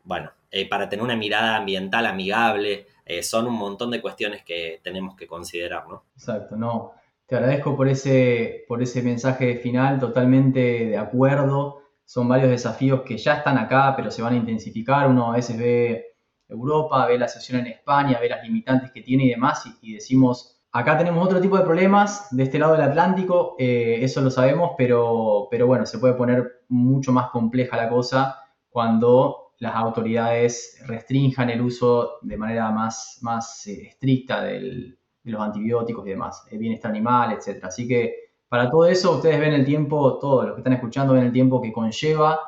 bueno, 0.03 0.32
eh, 0.51 0.67
para 0.67 0.89
tener 0.89 1.03
una 1.03 1.15
mirada 1.15 1.56
ambiental 1.56 2.06
amigable, 2.06 2.88
son 3.21 3.47
un 3.47 3.56
montón 3.56 3.91
de 3.91 4.01
cuestiones 4.01 4.43
que 4.43 4.79
tenemos 4.82 5.15
que 5.17 5.27
considerar, 5.27 5.88
¿no? 5.89 6.06
Exacto, 6.15 6.56
no. 6.56 6.93
Te 7.25 7.36
agradezco 7.36 7.75
por 7.75 7.89
ese, 7.89 8.63
por 8.65 8.82
ese 8.82 9.01
mensaje 9.01 9.58
final, 9.58 9.99
totalmente 9.99 10.86
de 10.86 10.97
acuerdo. 10.97 11.82
Son 12.06 12.29
varios 12.29 12.49
desafíos 12.49 13.01
que 13.01 13.17
ya 13.17 13.36
están 13.36 13.58
acá, 13.58 13.93
pero 13.97 14.10
se 14.10 14.21
van 14.21 14.34
a 14.36 14.38
intensificar. 14.38 15.10
Uno 15.10 15.34
a 15.34 15.36
veces 15.36 15.58
ve 15.58 16.15
Europa, 16.47 17.06
ve 17.08 17.17
la 17.17 17.27
sesión 17.27 17.60
en 17.60 17.67
España, 17.67 18.19
ve 18.21 18.29
las 18.29 18.43
limitantes 18.43 18.91
que 18.91 19.01
tiene 19.01 19.25
y 19.25 19.29
demás, 19.29 19.65
y 19.82 19.95
decimos, 19.95 20.62
Acá 20.75 20.97
tenemos 20.97 21.23
otro 21.23 21.39
tipo 21.39 21.55
de 21.55 21.63
problemas 21.63 22.36
de 22.36 22.43
este 22.43 22.57
lado 22.57 22.73
del 22.73 22.81
Atlántico, 22.81 23.55
eh, 23.59 23.99
eso 24.01 24.21
lo 24.21 24.31
sabemos, 24.31 24.71
pero, 24.75 25.47
pero 25.51 25.67
bueno, 25.67 25.86
se 25.86 25.99
puede 25.99 26.15
poner 26.15 26.63
mucho 26.67 27.12
más 27.12 27.29
compleja 27.29 27.77
la 27.77 27.89
cosa 27.89 28.39
cuando 28.69 29.53
las 29.59 29.75
autoridades 29.75 30.81
restrinjan 30.88 31.51
el 31.51 31.62
uso 31.62 32.13
de 32.23 32.38
manera 32.38 32.71
más, 32.71 33.19
más 33.21 33.67
eh, 33.67 33.89
estricta 33.89 34.41
de 34.41 34.97
los 35.25 35.41
antibióticos 35.41 36.07
y 36.07 36.09
demás, 36.09 36.43
el 36.49 36.57
bienestar 36.57 36.89
animal, 36.89 37.33
etc. 37.33 37.65
Así 37.65 37.88
que 37.88 38.31
para 38.49 38.67
todo 38.67 38.88
eso 38.88 39.17
ustedes 39.17 39.39
ven 39.39 39.53
el 39.53 39.65
tiempo, 39.65 40.17
todos 40.17 40.45
los 40.45 40.55
que 40.55 40.62
están 40.62 40.73
escuchando 40.73 41.13
ven 41.13 41.25
el 41.25 41.31
tiempo 41.31 41.62
que 41.62 41.71
conlleva 41.71 42.39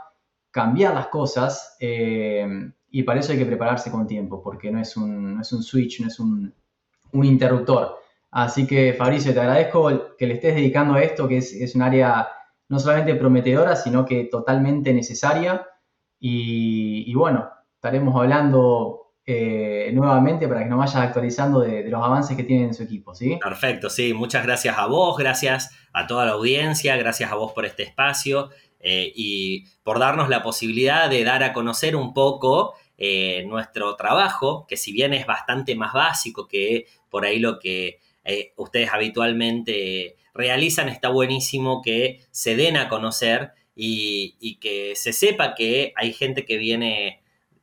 cambiar 0.49 0.95
las 0.95 1.09
cosas 1.09 1.77
eh, 1.79 2.71
y 2.89 3.03
para 3.03 3.19
eso 3.19 3.33
hay 3.33 3.37
que 3.37 3.45
prepararse 3.45 3.91
con 3.91 4.07
tiempo, 4.07 4.41
porque 4.41 4.71
no 4.71 4.79
es 4.79 4.97
un, 4.97 5.35
no 5.35 5.41
es 5.41 5.53
un 5.53 5.61
switch, 5.61 6.01
no 6.01 6.07
es 6.07 6.19
un, 6.19 6.51
un 7.11 7.23
interruptor. 7.23 8.04
Así 8.35 8.67
que 8.67 8.93
Fabricio, 8.93 9.33
te 9.33 9.39
agradezco 9.39 10.17
que 10.17 10.27
le 10.27 10.33
estés 10.33 10.55
dedicando 10.55 10.95
a 10.95 11.01
esto, 11.01 11.25
que 11.25 11.37
es, 11.37 11.73
un 11.73 11.81
área 11.81 12.27
no 12.67 12.79
solamente 12.79 13.15
prometedora, 13.15 13.77
sino 13.77 14.05
que 14.05 14.25
totalmente 14.25 14.91
necesaria. 14.91 15.65
Y, 16.19 17.13
bueno, 17.13 17.49
estaremos 17.75 18.13
hablando 18.13 19.13
eh, 19.25 19.89
nuevamente 19.93 20.49
para 20.49 20.63
que 20.63 20.69
nos 20.69 20.79
vayas 20.79 20.97
actualizando 20.97 21.61
de, 21.61 21.89
los 21.89 22.03
avances 22.03 22.35
que 22.35 22.43
tienen 22.43 22.65
en 22.65 22.73
su 22.73 22.83
equipo, 22.83 23.15
¿sí? 23.15 23.39
Perfecto, 23.41 23.89
sí. 23.89 24.13
Muchas 24.13 24.43
gracias 24.43 24.77
a 24.77 24.85
vos, 24.87 25.17
gracias 25.17 25.71
a 25.93 26.05
toda 26.05 26.25
la 26.25 26.33
audiencia, 26.33 26.97
gracias 26.97 27.31
a 27.31 27.35
vos 27.35 27.53
por 27.53 27.65
este 27.65 27.83
espacio 27.83 28.49
eh, 28.81 29.13
y 29.15 29.63
por 29.81 29.97
darnos 29.97 30.27
la 30.27 30.43
posibilidad 30.43 31.09
de 31.09 31.23
dar 31.23 31.41
a 31.41 31.53
conocer 31.53 31.95
un 31.95 32.13
poco 32.13 32.73
eh, 32.97 33.45
nuestro 33.47 33.95
trabajo, 33.95 34.65
que 34.67 34.75
si 34.75 34.91
bien 34.91 35.13
es 35.13 35.25
bastante 35.25 35.73
más 35.75 35.93
básico 35.93 36.49
que 36.49 36.87
por 37.09 37.23
ahí 37.23 37.39
lo 37.39 37.59
que 37.59 38.01
eh, 38.25 38.53
ustedes 38.57 38.89
habitualmente 38.91 40.17
realizan, 40.33 40.89
está 40.89 41.09
buenísimo 41.09 41.81
que 41.81 42.25
se 42.31 42.55
den 42.55 42.75
a 42.75 42.89
conocer 42.89 43.53
y, 43.75 44.57
que 44.59 44.95
se 44.95 45.13
sepa 45.13 45.53
que 45.53 45.93
hay 45.95 46.11
gente 46.11 46.45
que 46.45 46.57
viene 46.57 47.21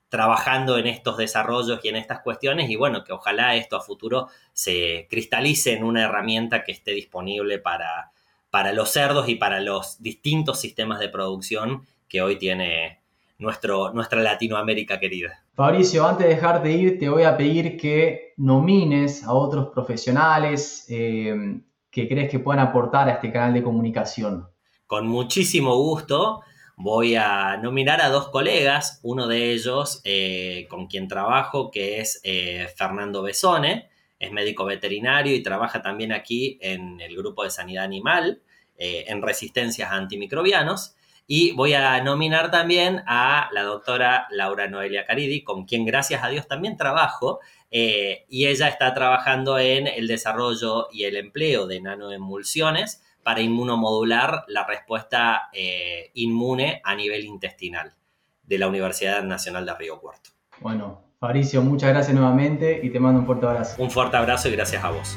trabajando 0.09 0.79
en 0.79 0.87
estos 0.87 1.17
desarrollos 1.17 1.81
y 1.83 1.89
en 1.89 1.97
estas 1.97 2.21
cuestiones 2.21 2.71
y 2.71 2.77
bueno, 2.77 3.03
que 3.03 3.13
ojalá 3.13 3.57
esto 3.57 3.77
a 3.77 3.81
futuro 3.81 4.29
se 4.53 5.07
cristalice 5.11 5.73
en 5.73 5.85
una 5.85 6.05
herramienta 6.05 6.65
que 6.65 6.73
esté 6.73 6.93
disponible 6.93 7.59
para, 7.59 8.13
para 8.51 8.73
los 8.73 8.91
cerdos 8.91 9.29
y 9.29 9.35
para 9.37 9.61
los 9.61 10.03
distintos 10.03 10.61
sistemas 10.61 11.01
de 11.01 11.09
producción 11.09 11.87
que 12.09 12.23
hoy 12.23 12.37
tiene 12.37 13.02
nuestro, 13.43 13.93
nuestra 13.93 14.23
Latinoamérica 14.23 14.99
querida. 14.99 15.45
Fabricio, 15.55 16.07
antes 16.07 16.27
de 16.27 16.35
dejarte 16.35 16.73
ir, 16.73 16.99
te 16.99 17.09
voy 17.09 17.25
a 17.25 17.37
pedir 17.37 17.77
que 17.77 18.33
nomines 18.39 19.25
a 19.25 19.35
otros 19.35 19.69
profesionales 19.69 20.87
eh, 20.89 21.61
que 21.91 22.09
crees 22.09 22.31
que 22.31 22.39
puedan 22.39 22.67
aportar 22.67 23.09
a 23.09 23.13
este 23.13 23.31
canal 23.31 23.53
de 23.53 23.63
comunicación 23.63 24.49
con 24.87 25.07
muchísimo 25.07 25.75
gusto 25.77 26.43
voy 26.77 27.15
a 27.15 27.57
nominar 27.57 28.01
a 28.01 28.09
dos 28.09 28.29
colegas, 28.29 29.01
uno 29.03 29.27
de 29.27 29.53
ellos 29.53 30.01
eh, 30.05 30.67
con 30.69 30.87
quien 30.87 31.09
trabajo, 31.09 31.71
que 31.71 32.01
es 32.01 32.21
eh, 32.25 32.69
Fernando 32.77 33.23
Besone, 33.23 33.89
es 34.19 34.33
médico 34.33 34.65
veterinario 34.65 35.35
y 35.35 35.43
trabaja 35.43 35.81
también 35.81 36.13
aquí 36.13 36.59
en 36.61 37.01
el 37.01 37.17
grupo 37.17 37.45
de 37.45 37.51
sanidad 37.51 37.85
animal, 37.85 38.43
eh, 38.77 39.05
en 39.09 39.23
resistencias 39.23 39.91
a 39.91 39.97
antimicrobianos. 39.97 40.97
Y 41.27 41.53
voy 41.53 41.75
a 41.75 42.03
nominar 42.03 42.51
también 42.51 43.03
a 43.07 43.49
la 43.53 43.63
doctora 43.63 44.27
Laura 44.31 44.69
Noelia 44.69 45.07
Caridi, 45.07 45.43
con 45.43 45.65
quien 45.65 45.85
gracias 45.85 46.23
a 46.23 46.29
Dios 46.29 46.47
también 46.49 46.77
trabajo, 46.77 47.41
y 47.71 48.47
ella 48.47 48.69
está 48.69 48.93
trabajando 48.93 49.59
en 49.59 49.87
el 49.87 50.07
desarrollo 50.07 50.89
y 50.93 51.05
el 51.05 51.17
empleo 51.17 51.67
de 51.67 51.81
nanoemulsiones 51.81 53.03
para 53.23 53.41
inmunomodular 53.41 54.45
la 54.49 54.67
respuesta 54.67 55.49
eh, 55.53 56.11
inmune 56.15 56.81
a 56.85 56.95
nivel 56.95 57.25
intestinal 57.25 57.95
de 58.43 58.59
la 58.59 58.69
Universidad 58.69 59.23
Nacional 59.23 59.65
de 59.65 59.75
Río 59.75 60.01
Cuarto. 60.01 60.31
Bueno, 60.61 61.01
Fabricio, 61.19 61.63
muchas 61.63 61.91
gracias 61.91 62.15
nuevamente 62.15 62.81
y 62.83 62.91
te 62.91 62.99
mando 62.99 63.21
un 63.21 63.27
fuerte 63.27 63.47
abrazo. 63.47 63.83
Un 63.83 63.91
fuerte 63.91 64.17
abrazo 64.17 64.49
y 64.49 64.53
gracias 64.53 64.83
a 64.83 64.91
vos. 64.91 65.17